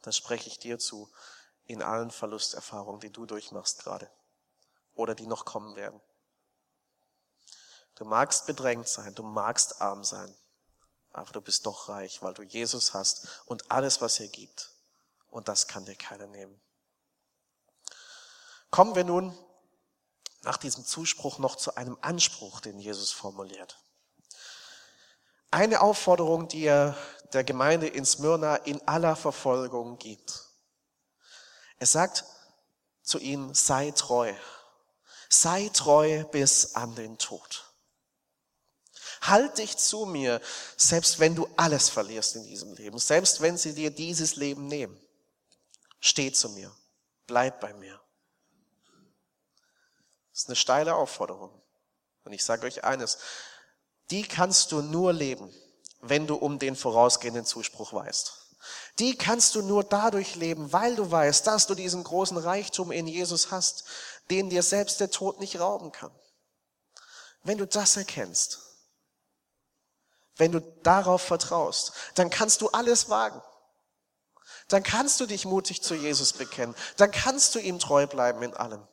Das 0.00 0.16
spreche 0.16 0.48
ich 0.48 0.58
dir 0.58 0.78
zu 0.78 1.12
in 1.66 1.82
allen 1.82 2.10
Verlusterfahrungen, 2.10 3.02
die 3.02 3.12
du 3.12 3.26
durchmachst 3.26 3.80
gerade 3.80 4.10
oder 4.94 5.14
die 5.14 5.26
noch 5.26 5.44
kommen 5.44 5.76
werden. 5.76 6.00
Du 7.96 8.04
magst 8.04 8.46
bedrängt 8.46 8.88
sein, 8.88 9.14
du 9.14 9.22
magst 9.22 9.80
arm 9.80 10.04
sein, 10.04 10.34
aber 11.12 11.32
du 11.32 11.40
bist 11.40 11.66
doch 11.66 11.88
reich, 11.88 12.22
weil 12.22 12.34
du 12.34 12.42
Jesus 12.42 12.94
hast 12.94 13.26
und 13.46 13.70
alles, 13.70 14.00
was 14.00 14.20
er 14.20 14.28
gibt. 14.28 14.70
Und 15.28 15.48
das 15.48 15.66
kann 15.66 15.84
dir 15.84 15.96
keiner 15.96 16.26
nehmen. 16.26 16.60
Kommen 18.70 18.94
wir 18.94 19.04
nun 19.04 19.36
nach 20.42 20.58
diesem 20.58 20.84
Zuspruch 20.84 21.38
noch 21.38 21.56
zu 21.56 21.74
einem 21.76 21.98
Anspruch, 22.02 22.60
den 22.60 22.78
Jesus 22.78 23.12
formuliert. 23.12 23.78
Eine 25.50 25.80
Aufforderung, 25.80 26.48
die 26.48 26.64
er 26.64 26.96
der 27.32 27.44
Gemeinde 27.44 27.88
in 27.88 28.04
Smyrna 28.04 28.56
in 28.56 28.86
aller 28.86 29.16
Verfolgung 29.16 29.98
gibt. 29.98 30.44
Er 31.78 31.86
sagt 31.86 32.24
zu 33.02 33.18
ihnen, 33.18 33.54
sei 33.54 33.90
treu. 33.92 34.34
Sei 35.28 35.70
treu 35.72 36.24
bis 36.24 36.74
an 36.74 36.94
den 36.94 37.18
Tod. 37.18 37.65
Halt 39.20 39.58
dich 39.58 39.76
zu 39.76 40.06
mir, 40.06 40.40
selbst 40.76 41.18
wenn 41.18 41.34
du 41.34 41.48
alles 41.56 41.88
verlierst 41.88 42.36
in 42.36 42.44
diesem 42.44 42.74
Leben, 42.74 42.98
selbst 42.98 43.40
wenn 43.40 43.56
sie 43.56 43.74
dir 43.74 43.90
dieses 43.90 44.36
Leben 44.36 44.66
nehmen. 44.66 44.98
Steh 46.00 46.32
zu 46.32 46.50
mir, 46.50 46.74
bleib 47.26 47.60
bei 47.60 47.72
mir. 47.74 48.00
Das 50.32 50.42
ist 50.42 50.48
eine 50.48 50.56
steile 50.56 50.94
Aufforderung. 50.94 51.50
Und 52.24 52.32
ich 52.32 52.44
sage 52.44 52.66
euch 52.66 52.84
eines, 52.84 53.18
die 54.10 54.22
kannst 54.22 54.72
du 54.72 54.82
nur 54.82 55.12
leben, 55.12 55.52
wenn 56.00 56.26
du 56.26 56.36
um 56.36 56.58
den 56.58 56.76
vorausgehenden 56.76 57.44
Zuspruch 57.44 57.92
weißt. 57.92 58.46
Die 58.98 59.16
kannst 59.16 59.54
du 59.54 59.62
nur 59.62 59.84
dadurch 59.84 60.34
leben, 60.34 60.72
weil 60.72 60.96
du 60.96 61.10
weißt, 61.10 61.46
dass 61.46 61.66
du 61.66 61.74
diesen 61.74 62.02
großen 62.04 62.36
Reichtum 62.36 62.90
in 62.90 63.06
Jesus 63.06 63.50
hast, 63.50 63.84
den 64.30 64.50
dir 64.50 64.62
selbst 64.62 65.00
der 65.00 65.10
Tod 65.10 65.40
nicht 65.40 65.60
rauben 65.60 65.92
kann. 65.92 66.10
Wenn 67.42 67.58
du 67.58 67.66
das 67.66 67.96
erkennst, 67.96 68.60
wenn 70.36 70.52
du 70.52 70.60
darauf 70.82 71.22
vertraust, 71.22 71.92
dann 72.14 72.30
kannst 72.30 72.60
du 72.60 72.68
alles 72.68 73.08
wagen. 73.08 73.40
Dann 74.68 74.82
kannst 74.82 75.20
du 75.20 75.26
dich 75.26 75.44
mutig 75.44 75.82
zu 75.82 75.94
Jesus 75.94 76.32
bekennen. 76.32 76.74
Dann 76.96 77.10
kannst 77.10 77.54
du 77.54 77.58
ihm 77.58 77.78
treu 77.78 78.06
bleiben 78.06 78.42
in 78.42 78.54
allem. 78.54 78.86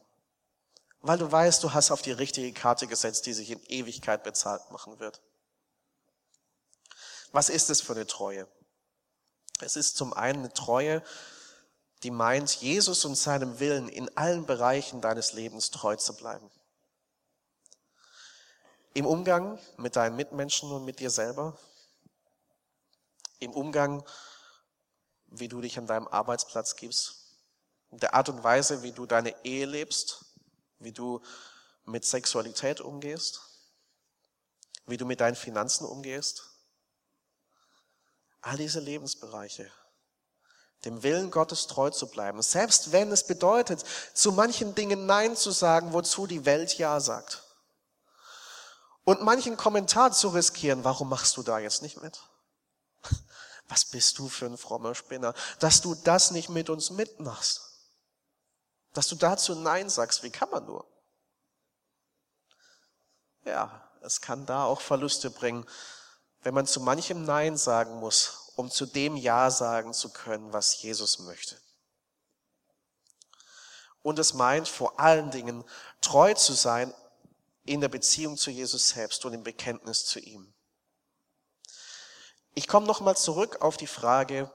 Weil 1.02 1.18
du 1.18 1.32
weißt, 1.32 1.64
du 1.64 1.74
hast 1.74 1.92
auf 1.92 2.02
die 2.02 2.12
richtige 2.12 2.54
Karte 2.54 2.88
gesetzt, 2.88 3.26
die 3.26 3.34
sich 3.34 3.52
in 3.52 3.62
Ewigkeit 3.64 4.24
bezahlt 4.24 4.72
machen 4.72 5.00
wird. 5.00 5.22
Was 7.32 7.50
ist 7.50 7.70
es 7.70 7.82
für 7.82 7.94
eine 7.94 8.08
Treue? 8.08 8.48
Es 9.60 9.76
ist 9.76 9.98
zum 9.98 10.14
einen 10.14 10.40
eine 10.40 10.54
Treue, 10.54 11.04
die 12.04 12.12
meint, 12.12 12.52
Jesus 12.56 13.06
und 13.06 13.16
seinem 13.16 13.60
Willen 13.60 13.90
in 13.90 14.16
allen 14.18 14.46
Bereichen 14.46 15.02
deines 15.02 15.34
Lebens 15.34 15.72
treu 15.72 15.96
zu 15.96 16.16
bleiben. 16.16 16.50
Im 18.94 19.08
Umgang 19.08 19.60
mit 19.78 19.96
deinen 19.96 20.16
Mitmenschen 20.16 20.72
und 20.72 20.86
mit 20.86 21.00
dir 21.00 21.10
selber. 21.10 21.58
Im 23.40 23.52
Umgang, 23.52 24.06
wie 25.28 25.48
du 25.48 25.62
dich 25.62 25.80
an 25.80 25.88
deinem 25.88 26.08
Arbeitsplatz 26.08 26.76
gibst. 26.76 27.38
In 27.90 27.98
der 27.98 28.14
Art 28.14 28.30
und 28.30 28.44
Weise, 28.44 28.84
wie 28.84 28.92
du 28.92 29.08
deine 29.08 29.34
Ehe 29.44 29.66
lebst. 29.66 30.26
Wie 30.78 30.92
du 30.92 31.22
mit 31.86 32.06
Sexualität 32.06 32.82
umgehst. 32.82 33.42
Wie 34.86 34.98
du 34.98 35.06
mit 35.06 35.22
deinen 35.22 35.36
Finanzen 35.36 35.86
umgehst. 35.86 36.44
All 38.42 38.58
diese 38.58 38.80
Lebensbereiche 38.80 39.72
dem 40.86 41.02
Willen 41.02 41.32
Gottes 41.32 41.68
treu 41.68 41.92
zu 41.92 42.10
bleiben, 42.10 42.42
selbst 42.42 42.92
wenn 42.92 43.10
es 43.10 43.26
bedeutet, 43.26 43.86
zu 44.14 44.34
manchen 44.34 44.76
Dingen 44.76 45.06
Nein 45.06 45.38
zu 45.38 45.52
sagen, 45.52 45.94
wozu 45.94 46.28
die 46.28 46.44
Welt 46.44 46.78
Ja 46.78 47.00
sagt 47.00 47.43
und 49.06 49.22
manchen 49.22 49.58
Kommentar 49.58 50.12
zu 50.12 50.30
riskieren, 50.30 50.84
warum 50.84 51.10
machst 51.10 51.38
du 51.38 51.44
da 51.44 51.60
jetzt 51.60 51.82
nicht 51.82 52.02
mit? 52.02 52.22
Was 53.68 53.86
bist 53.86 54.18
du 54.20 54.30
für 54.30 54.46
ein 54.46 54.58
frommer 54.58 54.96
Spinner, 54.96 55.34
dass 55.60 55.82
du 55.82 55.96
das 55.96 56.32
nicht 56.32 56.50
mit 56.50 56.70
uns 56.70 56.90
mitmachst? 56.90 57.62
Dass 58.94 59.08
du 59.08 59.16
dazu 59.16 59.56
Nein 59.56 59.90
sagst, 59.90 60.24
wie 60.24 60.30
kann 60.30 60.50
man 60.50 60.66
nur? 60.66 60.86
Ja, 63.46 63.90
es 64.02 64.22
kann 64.22 64.46
da 64.46 64.66
auch 64.66 64.82
Verluste 64.82 65.30
bringen, 65.30 65.66
wenn 66.44 66.54
man 66.54 66.68
zu 66.68 66.82
manchem 66.82 67.24
Nein 67.24 67.58
sagen 67.58 68.00
muss, 68.00 68.52
um 68.56 68.70
zu 68.70 68.86
dem 68.86 69.16
Ja 69.16 69.50
sagen 69.50 69.94
zu 69.94 70.12
können, 70.12 70.54
was 70.54 70.82
Jesus 70.82 71.20
möchte. 71.20 71.58
Und 74.02 74.20
es 74.20 74.34
meint 74.34 74.68
vor 74.68 75.00
allen 75.00 75.32
Dingen 75.32 75.64
treu 76.02 76.34
zu 76.34 76.54
sein 76.54 76.94
in 77.66 77.82
der 77.82 77.90
Beziehung 77.90 78.38
zu 78.38 78.52
Jesus 78.52 78.90
selbst 78.90 79.24
und 79.26 79.34
im 79.34 79.44
Bekenntnis 79.44 80.06
zu 80.06 80.20
ihm. 80.20 80.54
Ich 82.56 82.68
komme 82.68 82.86
nochmal 82.86 83.18
zurück 83.18 83.62
auf 83.62 83.78
die 83.78 83.88
Frage, 83.88 84.52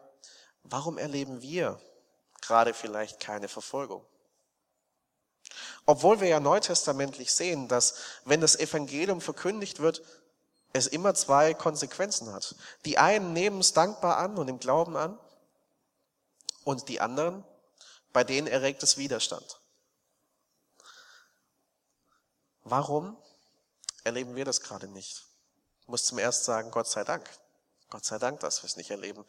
warum 0.63 0.99
erleben 0.99 1.43
wir 1.43 1.81
gerade 2.41 2.75
vielleicht 2.75 3.21
keine 3.21 3.49
Verfolgung? 3.49 4.07
Obwohl 5.87 6.21
wir 6.21 6.29
ja 6.29 6.39
neutestamentlich 6.39 7.33
sehen, 7.33 7.67
dass 7.67 7.95
wenn 8.25 8.41
das 8.41 8.57
Evangelium 8.57 9.21
verkündigt 9.21 9.81
wird, 9.81 10.03
es 10.73 10.87
immer 10.87 11.15
zwei 11.15 11.55
Konsequenzen 11.55 12.33
hat. 12.33 12.55
Die 12.85 12.99
einen 12.99 13.33
nehmen 13.33 13.61
es 13.61 13.73
dankbar 13.73 14.19
an 14.19 14.37
und 14.37 14.49
im 14.49 14.59
Glauben 14.59 14.97
an 14.97 15.19
und 16.65 16.89
die 16.89 17.01
anderen, 17.01 17.45
bei 18.13 18.23
denen 18.23 18.47
erregt 18.47 18.83
es 18.83 18.99
Widerstand. 18.99 19.61
Warum 22.71 23.17
erleben 24.05 24.37
wir 24.37 24.45
das 24.45 24.61
gerade 24.61 24.89
nicht? 24.89 25.27
Ich 25.83 25.89
muss 25.89 26.05
zum 26.05 26.19
ersten 26.19 26.45
sagen, 26.45 26.71
Gott 26.71 26.89
sei 26.89 27.05
Dank. 27.05 27.29
Gott 27.91 28.05
sei 28.05 28.19
Dank, 28.19 28.41
dass 28.41 28.63
wir 28.63 28.67
es 28.67 28.77
nicht 28.77 28.91
erleben. 28.91 29.25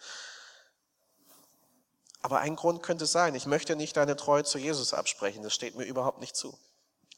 Aber 2.22 2.40
ein 2.40 2.56
Grund 2.56 2.84
könnte 2.84 3.06
sein, 3.06 3.36
ich 3.36 3.46
möchte 3.46 3.76
nicht 3.76 3.96
deine 3.96 4.18
Treue 4.18 4.44
zu 4.44 4.58
Jesus 4.58 4.94
absprechen, 4.94 5.44
das 5.44 5.54
steht 5.54 5.76
mir 5.76 5.86
überhaupt 5.86 6.20
nicht 6.20 6.36
zu. 6.36 6.58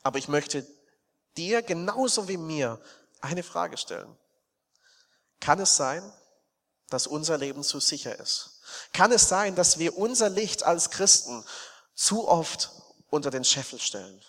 Aber 0.03 0.19
ich 0.19 0.27
möchte 0.27 0.65
dir 1.37 1.63
genauso 1.63 2.27
wie 2.27 2.37
mir 2.37 2.79
eine 3.19 3.41
Frage 3.41 3.77
stellen. 3.77 4.15
Kann 5.39 5.59
es 5.59 5.75
sein, 5.75 6.13
dass 6.89 7.07
unser 7.07 7.37
Leben 7.37 7.63
zu 7.63 7.79
sicher 7.79 8.19
ist? 8.19 8.61
Kann 8.93 9.11
es 9.11 9.27
sein, 9.27 9.55
dass 9.55 9.79
wir 9.79 9.97
unser 9.97 10.29
Licht 10.29 10.63
als 10.63 10.91
Christen 10.91 11.43
zu 11.95 12.27
oft 12.27 12.69
unter 13.09 13.31
den 13.31 13.43
Scheffel 13.43 13.79
stellen? 13.79 14.21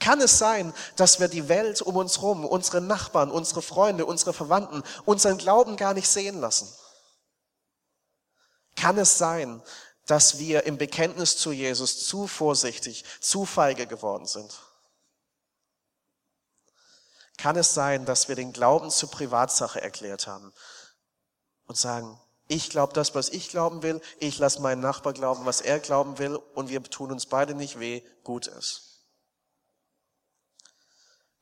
Kann 0.00 0.20
es 0.20 0.38
sein, 0.38 0.74
dass 0.96 1.20
wir 1.20 1.28
die 1.28 1.48
Welt 1.48 1.82
um 1.82 1.96
uns 1.96 2.18
herum, 2.18 2.44
unsere 2.44 2.80
Nachbarn, 2.80 3.30
unsere 3.30 3.62
Freunde, 3.62 4.06
unsere 4.06 4.32
Verwandten, 4.32 4.82
unseren 5.04 5.38
Glauben 5.38 5.76
gar 5.76 5.94
nicht 5.94 6.08
sehen 6.08 6.40
lassen? 6.40 6.68
Kann 8.76 8.98
es 8.98 9.18
sein, 9.18 9.62
dass 10.06 10.38
wir 10.38 10.64
im 10.64 10.76
Bekenntnis 10.76 11.36
zu 11.36 11.52
Jesus 11.52 12.06
zu 12.06 12.26
vorsichtig, 12.26 13.04
zu 13.20 13.44
feige 13.46 13.86
geworden 13.86 14.26
sind? 14.26 14.52
Kann 17.38 17.56
es 17.56 17.74
sein, 17.74 18.04
dass 18.04 18.28
wir 18.28 18.36
den 18.36 18.52
Glauben 18.52 18.90
zur 18.90 19.10
Privatsache 19.10 19.80
erklärt 19.80 20.26
haben 20.26 20.52
und 21.66 21.76
sagen, 21.76 22.20
ich 22.46 22.70
glaube 22.70 22.92
das, 22.92 23.14
was 23.14 23.30
ich 23.30 23.48
glauben 23.48 23.82
will, 23.82 24.00
ich 24.18 24.38
lasse 24.38 24.60
meinen 24.60 24.80
Nachbar 24.80 25.14
glauben, 25.14 25.46
was 25.46 25.60
er 25.60 25.80
glauben 25.80 26.18
will 26.18 26.36
und 26.36 26.68
wir 26.68 26.82
tun 26.82 27.10
uns 27.10 27.26
beide 27.26 27.54
nicht 27.54 27.80
weh, 27.80 28.02
gut 28.22 28.46
ist. 28.46 28.93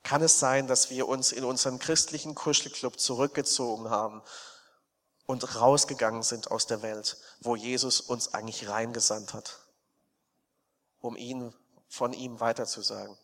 Kann 0.02 0.22
es 0.22 0.38
sein, 0.38 0.66
dass 0.66 0.90
wir 0.90 1.06
uns 1.06 1.32
in 1.32 1.44
unseren 1.44 1.78
christlichen 1.78 2.34
Kuschelclub 2.34 2.98
zurückgezogen 2.98 3.90
haben 3.90 4.22
und 5.26 5.54
rausgegangen 5.54 6.22
sind 6.22 6.50
aus 6.50 6.66
der 6.66 6.82
Welt, 6.82 7.16
wo 7.40 7.56
Jesus 7.56 8.00
uns 8.00 8.34
eigentlich 8.34 8.68
reingesandt 8.68 9.32
hat, 9.34 9.60
um 11.00 11.16
ihn, 11.16 11.54
von 11.88 12.12
ihm 12.12 12.40
weiterzusagen? 12.40 13.16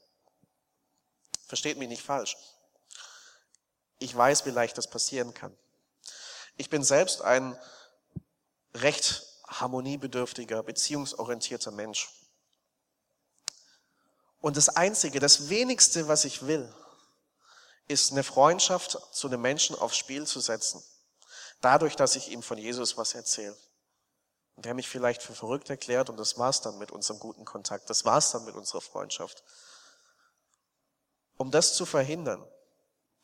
Versteht 1.47 1.79
mich 1.79 1.89
nicht 1.89 2.03
falsch. 2.03 2.37
Ich 3.99 4.15
weiß, 4.17 4.47
wie 4.47 4.51
leicht 4.51 4.79
das 4.79 4.89
passieren 4.89 5.35
kann. 5.35 5.57
Ich 6.57 6.71
bin 6.71 6.85
selbst 6.85 7.23
ein 7.23 7.59
recht 8.75 9.25
harmoniebedürftiger, 9.49 10.63
beziehungsorientierter 10.63 11.71
Mensch. 11.71 12.09
Und 14.41 14.57
das 14.57 14.69
Einzige, 14.69 15.19
das 15.19 15.49
Wenigste, 15.49 16.09
was 16.09 16.25
ich 16.25 16.47
will, 16.47 16.73
ist 17.89 18.13
eine 18.13 18.23
Freundschaft 18.23 18.99
zu 19.13 19.27
einem 19.27 19.41
Menschen 19.41 19.77
aufs 19.77 19.97
Spiel 19.97 20.27
zu 20.27 20.41
setzen. 20.41 20.83
Dadurch, 21.61 21.97
dass 21.97 22.17
ich 22.17 22.29
ihm 22.29 22.43
von 22.43 22.59
Jesus 22.59 22.97
was 22.97 23.15
erzähle. 23.15 23.57
Und 24.55 24.65
der 24.65 24.75
mich 24.75 24.89
vielleicht 24.89 25.23
für 25.23 25.35
verrückt 25.35 25.71
erklärt 25.71 26.11
und 26.11 26.17
das 26.17 26.37
war's 26.37 26.61
dann 26.61 26.79
mit 26.79 26.91
unserem 26.91 27.21
guten 27.21 27.45
Kontakt. 27.45 27.89
Das 27.91 28.05
war's 28.05 28.33
dann 28.33 28.45
mit 28.45 28.57
unserer 28.57 28.81
Freundschaft. 28.81 29.43
Um 31.37 31.51
das 31.51 31.75
zu 31.75 31.87
verhindern, 31.87 32.45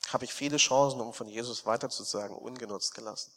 habe 0.09 0.24
ich 0.24 0.33
viele 0.33 0.59
Chancen, 0.59 1.00
um 1.00 1.12
von 1.12 1.27
Jesus 1.27 1.66
weiterzusagen, 1.66 2.37
ungenutzt 2.37 2.94
gelassen. 2.94 3.33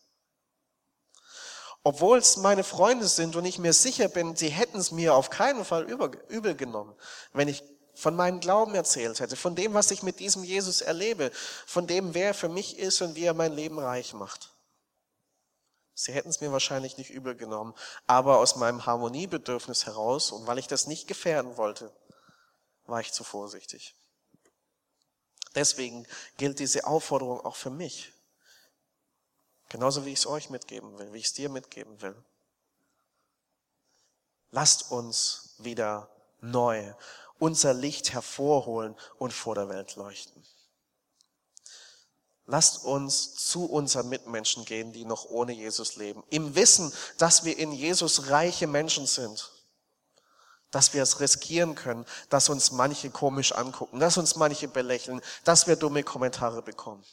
Obwohl 1.87 2.17
es 2.17 2.35
meine 2.35 2.65
Freunde 2.65 3.07
sind 3.07 3.37
und 3.37 3.45
ich 3.45 3.59
mir 3.59 3.71
sicher 3.71 4.09
bin, 4.09 4.35
sie 4.35 4.49
hätten 4.49 4.77
es 4.77 4.91
mir 4.91 5.15
auf 5.15 5.29
keinen 5.29 5.63
Fall 5.63 5.83
übel 5.83 6.53
genommen, 6.53 6.93
wenn 7.31 7.47
ich 7.47 7.63
von 7.95 8.13
meinem 8.13 8.41
Glauben 8.41 8.75
erzählt 8.75 9.21
hätte, 9.21 9.37
von 9.37 9.55
dem, 9.55 9.73
was 9.73 9.89
ich 9.91 10.03
mit 10.03 10.19
diesem 10.19 10.43
Jesus 10.43 10.81
erlebe, 10.81 11.31
von 11.65 11.87
dem, 11.87 12.13
wer 12.13 12.27
er 12.27 12.33
für 12.33 12.49
mich 12.49 12.77
ist 12.77 13.01
und 13.01 13.15
wie 13.15 13.23
er 13.23 13.33
mein 13.33 13.53
Leben 13.53 13.79
reich 13.79 14.13
macht. 14.13 14.53
Sie 15.93 16.11
hätten 16.11 16.27
es 16.27 16.41
mir 16.41 16.51
wahrscheinlich 16.51 16.97
nicht 16.97 17.09
übel 17.09 17.37
genommen, 17.37 17.73
aber 18.05 18.39
aus 18.39 18.57
meinem 18.57 18.85
Harmoniebedürfnis 18.85 19.85
heraus 19.85 20.33
und 20.33 20.45
weil 20.45 20.59
ich 20.59 20.67
das 20.67 20.87
nicht 20.87 21.07
gefährden 21.07 21.55
wollte, 21.55 21.95
war 22.85 22.99
ich 22.99 23.13
zu 23.13 23.23
vorsichtig. 23.23 23.95
Deswegen 25.55 26.05
gilt 26.35 26.59
diese 26.59 26.85
Aufforderung 26.85 27.39
auch 27.45 27.55
für 27.55 27.69
mich. 27.69 28.11
Genauso 29.69 30.05
wie 30.05 30.13
ich 30.13 30.19
es 30.19 30.27
euch 30.27 30.49
mitgeben 30.49 30.97
will, 30.97 31.13
wie 31.13 31.19
ich 31.19 31.25
es 31.25 31.33
dir 31.33 31.49
mitgeben 31.49 32.01
will. 32.01 32.15
Lasst 34.51 34.91
uns 34.91 35.55
wieder 35.59 36.09
neu 36.39 36.93
unser 37.39 37.73
Licht 37.73 38.13
hervorholen 38.13 38.95
und 39.17 39.31
vor 39.31 39.55
der 39.55 39.69
Welt 39.69 39.95
leuchten. 39.95 40.43
Lasst 42.45 42.85
uns 42.85 43.35
zu 43.35 43.65
unseren 43.65 44.09
Mitmenschen 44.09 44.63
gehen, 44.65 44.93
die 44.93 45.05
noch 45.05 45.25
ohne 45.25 45.51
Jesus 45.51 45.97
leben, 45.97 46.23
im 46.29 46.55
Wissen, 46.55 46.93
dass 47.17 47.43
wir 47.43 47.57
in 47.57 47.73
Jesus 47.73 48.29
reiche 48.29 48.67
Menschen 48.67 49.05
sind 49.05 49.51
dass 50.71 50.93
wir 50.93 51.01
es 51.01 51.21
riskieren 51.21 51.75
können, 51.75 52.05
dass 52.29 52.49
uns 52.49 52.71
manche 52.71 53.09
komisch 53.09 53.53
angucken, 53.53 54.01
dass 54.01 54.17
uns 54.17 54.35
manche 54.35 54.67
belächeln, 54.67 55.21
dass 55.45 55.65
wir 55.65 55.77
dumme 55.77 56.03
Kommentare 56.03 56.61
bekommen. 56.61 57.05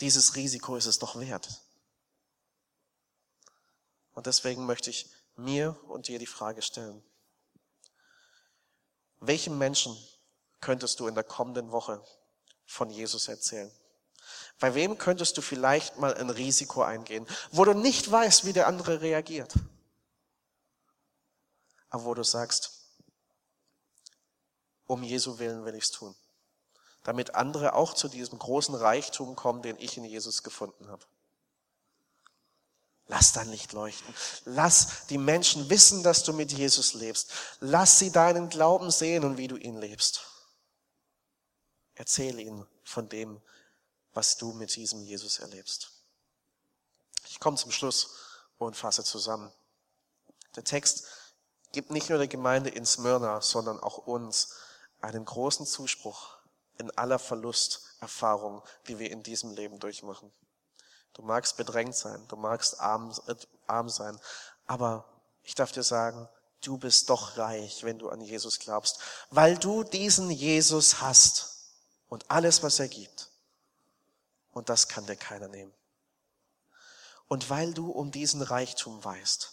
Dieses 0.00 0.34
Risiko 0.34 0.76
ist 0.76 0.86
es 0.86 0.98
doch 0.98 1.18
wert. 1.18 1.48
Und 4.12 4.26
deswegen 4.26 4.66
möchte 4.66 4.90
ich 4.90 5.10
mir 5.36 5.78
und 5.88 6.08
dir 6.08 6.18
die 6.18 6.26
Frage 6.26 6.62
stellen, 6.62 7.02
welchem 9.20 9.58
Menschen 9.58 9.96
könntest 10.60 11.00
du 11.00 11.06
in 11.06 11.14
der 11.14 11.24
kommenden 11.24 11.70
Woche 11.70 12.04
von 12.66 12.90
Jesus 12.90 13.28
erzählen? 13.28 13.70
Bei 14.58 14.74
wem 14.74 14.98
könntest 14.98 15.36
du 15.36 15.42
vielleicht 15.42 15.98
mal 15.98 16.14
ein 16.14 16.30
Risiko 16.30 16.82
eingehen, 16.82 17.26
wo 17.50 17.64
du 17.64 17.74
nicht 17.74 18.10
weißt, 18.10 18.44
wie 18.44 18.52
der 18.52 18.66
andere 18.66 19.00
reagiert? 19.00 19.54
Aber 21.88 22.04
wo 22.04 22.14
du 22.14 22.22
sagst, 22.22 22.80
um 24.86 25.02
Jesu 25.02 25.38
willen 25.38 25.64
will 25.64 25.74
ich's 25.74 25.90
tun. 25.90 26.14
Damit 27.02 27.34
andere 27.34 27.74
auch 27.74 27.94
zu 27.94 28.08
diesem 28.08 28.38
großen 28.38 28.74
Reichtum 28.74 29.36
kommen, 29.36 29.62
den 29.62 29.78
ich 29.78 29.96
in 29.96 30.04
Jesus 30.04 30.42
gefunden 30.42 30.88
habe. 30.88 31.04
Lass 33.06 33.32
dein 33.32 33.48
Licht 33.48 33.72
leuchten. 33.72 34.14
Lass 34.44 35.06
die 35.08 35.18
Menschen 35.18 35.68
wissen, 35.68 36.04
dass 36.04 36.22
du 36.22 36.32
mit 36.32 36.52
Jesus 36.52 36.94
lebst. 36.94 37.32
Lass 37.58 37.98
sie 37.98 38.12
deinen 38.12 38.48
Glauben 38.50 38.90
sehen 38.92 39.24
und 39.24 39.36
wie 39.36 39.48
du 39.48 39.56
ihn 39.56 39.78
lebst. 39.78 40.22
Erzähle 41.96 42.40
ihnen 42.40 42.66
von 42.84 43.08
dem, 43.08 43.40
was 44.12 44.36
du 44.36 44.52
mit 44.52 44.76
diesem 44.76 45.02
Jesus 45.02 45.40
erlebst. 45.40 45.90
Ich 47.28 47.40
komme 47.40 47.56
zum 47.56 47.72
Schluss 47.72 48.14
und 48.58 48.76
fasse 48.76 49.02
zusammen. 49.02 49.52
Der 50.54 50.64
Text 50.64 51.06
gibt 51.72 51.90
nicht 51.90 52.10
nur 52.10 52.18
der 52.18 52.28
Gemeinde 52.28 52.70
in 52.70 52.86
Smyrna, 52.86 53.40
sondern 53.40 53.80
auch 53.80 53.98
uns 53.98 54.54
einen 55.00 55.24
großen 55.24 55.66
Zuspruch 55.66 56.39
in 56.80 56.90
aller 56.96 57.18
Verlusterfahrung, 57.18 58.62
die 58.88 58.98
wir 58.98 59.10
in 59.10 59.22
diesem 59.22 59.52
Leben 59.52 59.78
durchmachen. 59.78 60.32
Du 61.12 61.22
magst 61.22 61.56
bedrängt 61.56 61.94
sein, 61.94 62.26
du 62.28 62.36
magst 62.36 62.80
arm, 62.80 63.14
äh, 63.26 63.34
arm 63.66 63.88
sein, 63.88 64.18
aber 64.66 65.04
ich 65.42 65.54
darf 65.54 65.72
dir 65.72 65.82
sagen, 65.82 66.28
du 66.62 66.78
bist 66.78 67.10
doch 67.10 67.36
reich, 67.36 67.84
wenn 67.84 67.98
du 67.98 68.08
an 68.08 68.20
Jesus 68.20 68.58
glaubst, 68.58 68.98
weil 69.30 69.58
du 69.58 69.84
diesen 69.84 70.30
Jesus 70.30 71.00
hast 71.00 71.70
und 72.08 72.30
alles, 72.30 72.62
was 72.62 72.78
er 72.78 72.88
gibt. 72.88 73.30
Und 74.52 74.68
das 74.68 74.88
kann 74.88 75.06
dir 75.06 75.16
keiner 75.16 75.48
nehmen. 75.48 75.72
Und 77.28 77.50
weil 77.50 77.72
du 77.72 77.90
um 77.90 78.10
diesen 78.10 78.42
Reichtum 78.42 79.04
weißt, 79.04 79.52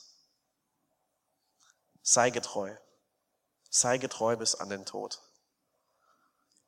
sei 2.01 2.29
getreu, 2.31 2.75
sei 3.69 3.97
getreu 3.97 4.35
bis 4.35 4.55
an 4.55 4.69
den 4.69 4.85
Tod. 4.85 5.21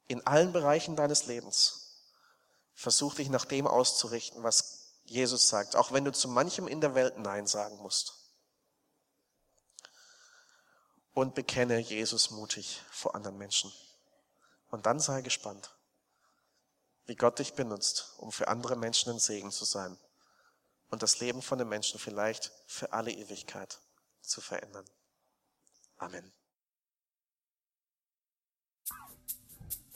In 0.10 0.26
allen 0.26 0.52
Bereichen 0.52 0.96
deines 0.96 1.28
Lebens 1.28 2.02
versuch 2.74 3.14
dich 3.14 3.30
nach 3.30 3.46
dem 3.46 3.68
auszurichten, 3.68 4.42
was 4.42 4.96
Jesus 5.04 5.50
sagt, 5.50 5.76
auch 5.76 5.92
wenn 5.92 6.04
du 6.04 6.12
zu 6.12 6.28
manchem 6.28 6.68
in 6.68 6.82
der 6.82 6.96
Welt 6.96 7.20
Nein 7.20 7.46
sagen 7.46 7.78
musst. 7.78 8.16
Und 11.14 11.36
bekenne 11.36 11.78
Jesus 11.78 12.32
mutig 12.32 12.82
vor 12.90 13.14
anderen 13.14 13.38
Menschen. 13.38 13.72
Und 14.72 14.88
dann 14.88 15.00
sei 15.00 15.22
gespannt, 15.22 15.76
wie 17.06 17.16
Gott 17.16 17.38
dich 17.38 17.54
benutzt, 17.54 18.16
um 18.18 18.32
für 18.32 18.48
andere 18.48 18.76
Menschen 18.76 19.12
ein 19.12 19.20
Segen 19.20 19.52
zu 19.52 19.64
sein 19.64 19.96
und 20.90 21.04
das 21.04 21.20
Leben 21.20 21.44
von 21.44 21.60
den 21.60 21.70
Menschen 21.70 22.00
vielleicht 22.00 22.52
für 22.66 22.94
alle 22.94 23.12
Ewigkeit 23.12 23.80
zu 24.22 24.42
verändern. 24.42 24.90
Amen. 25.98 26.34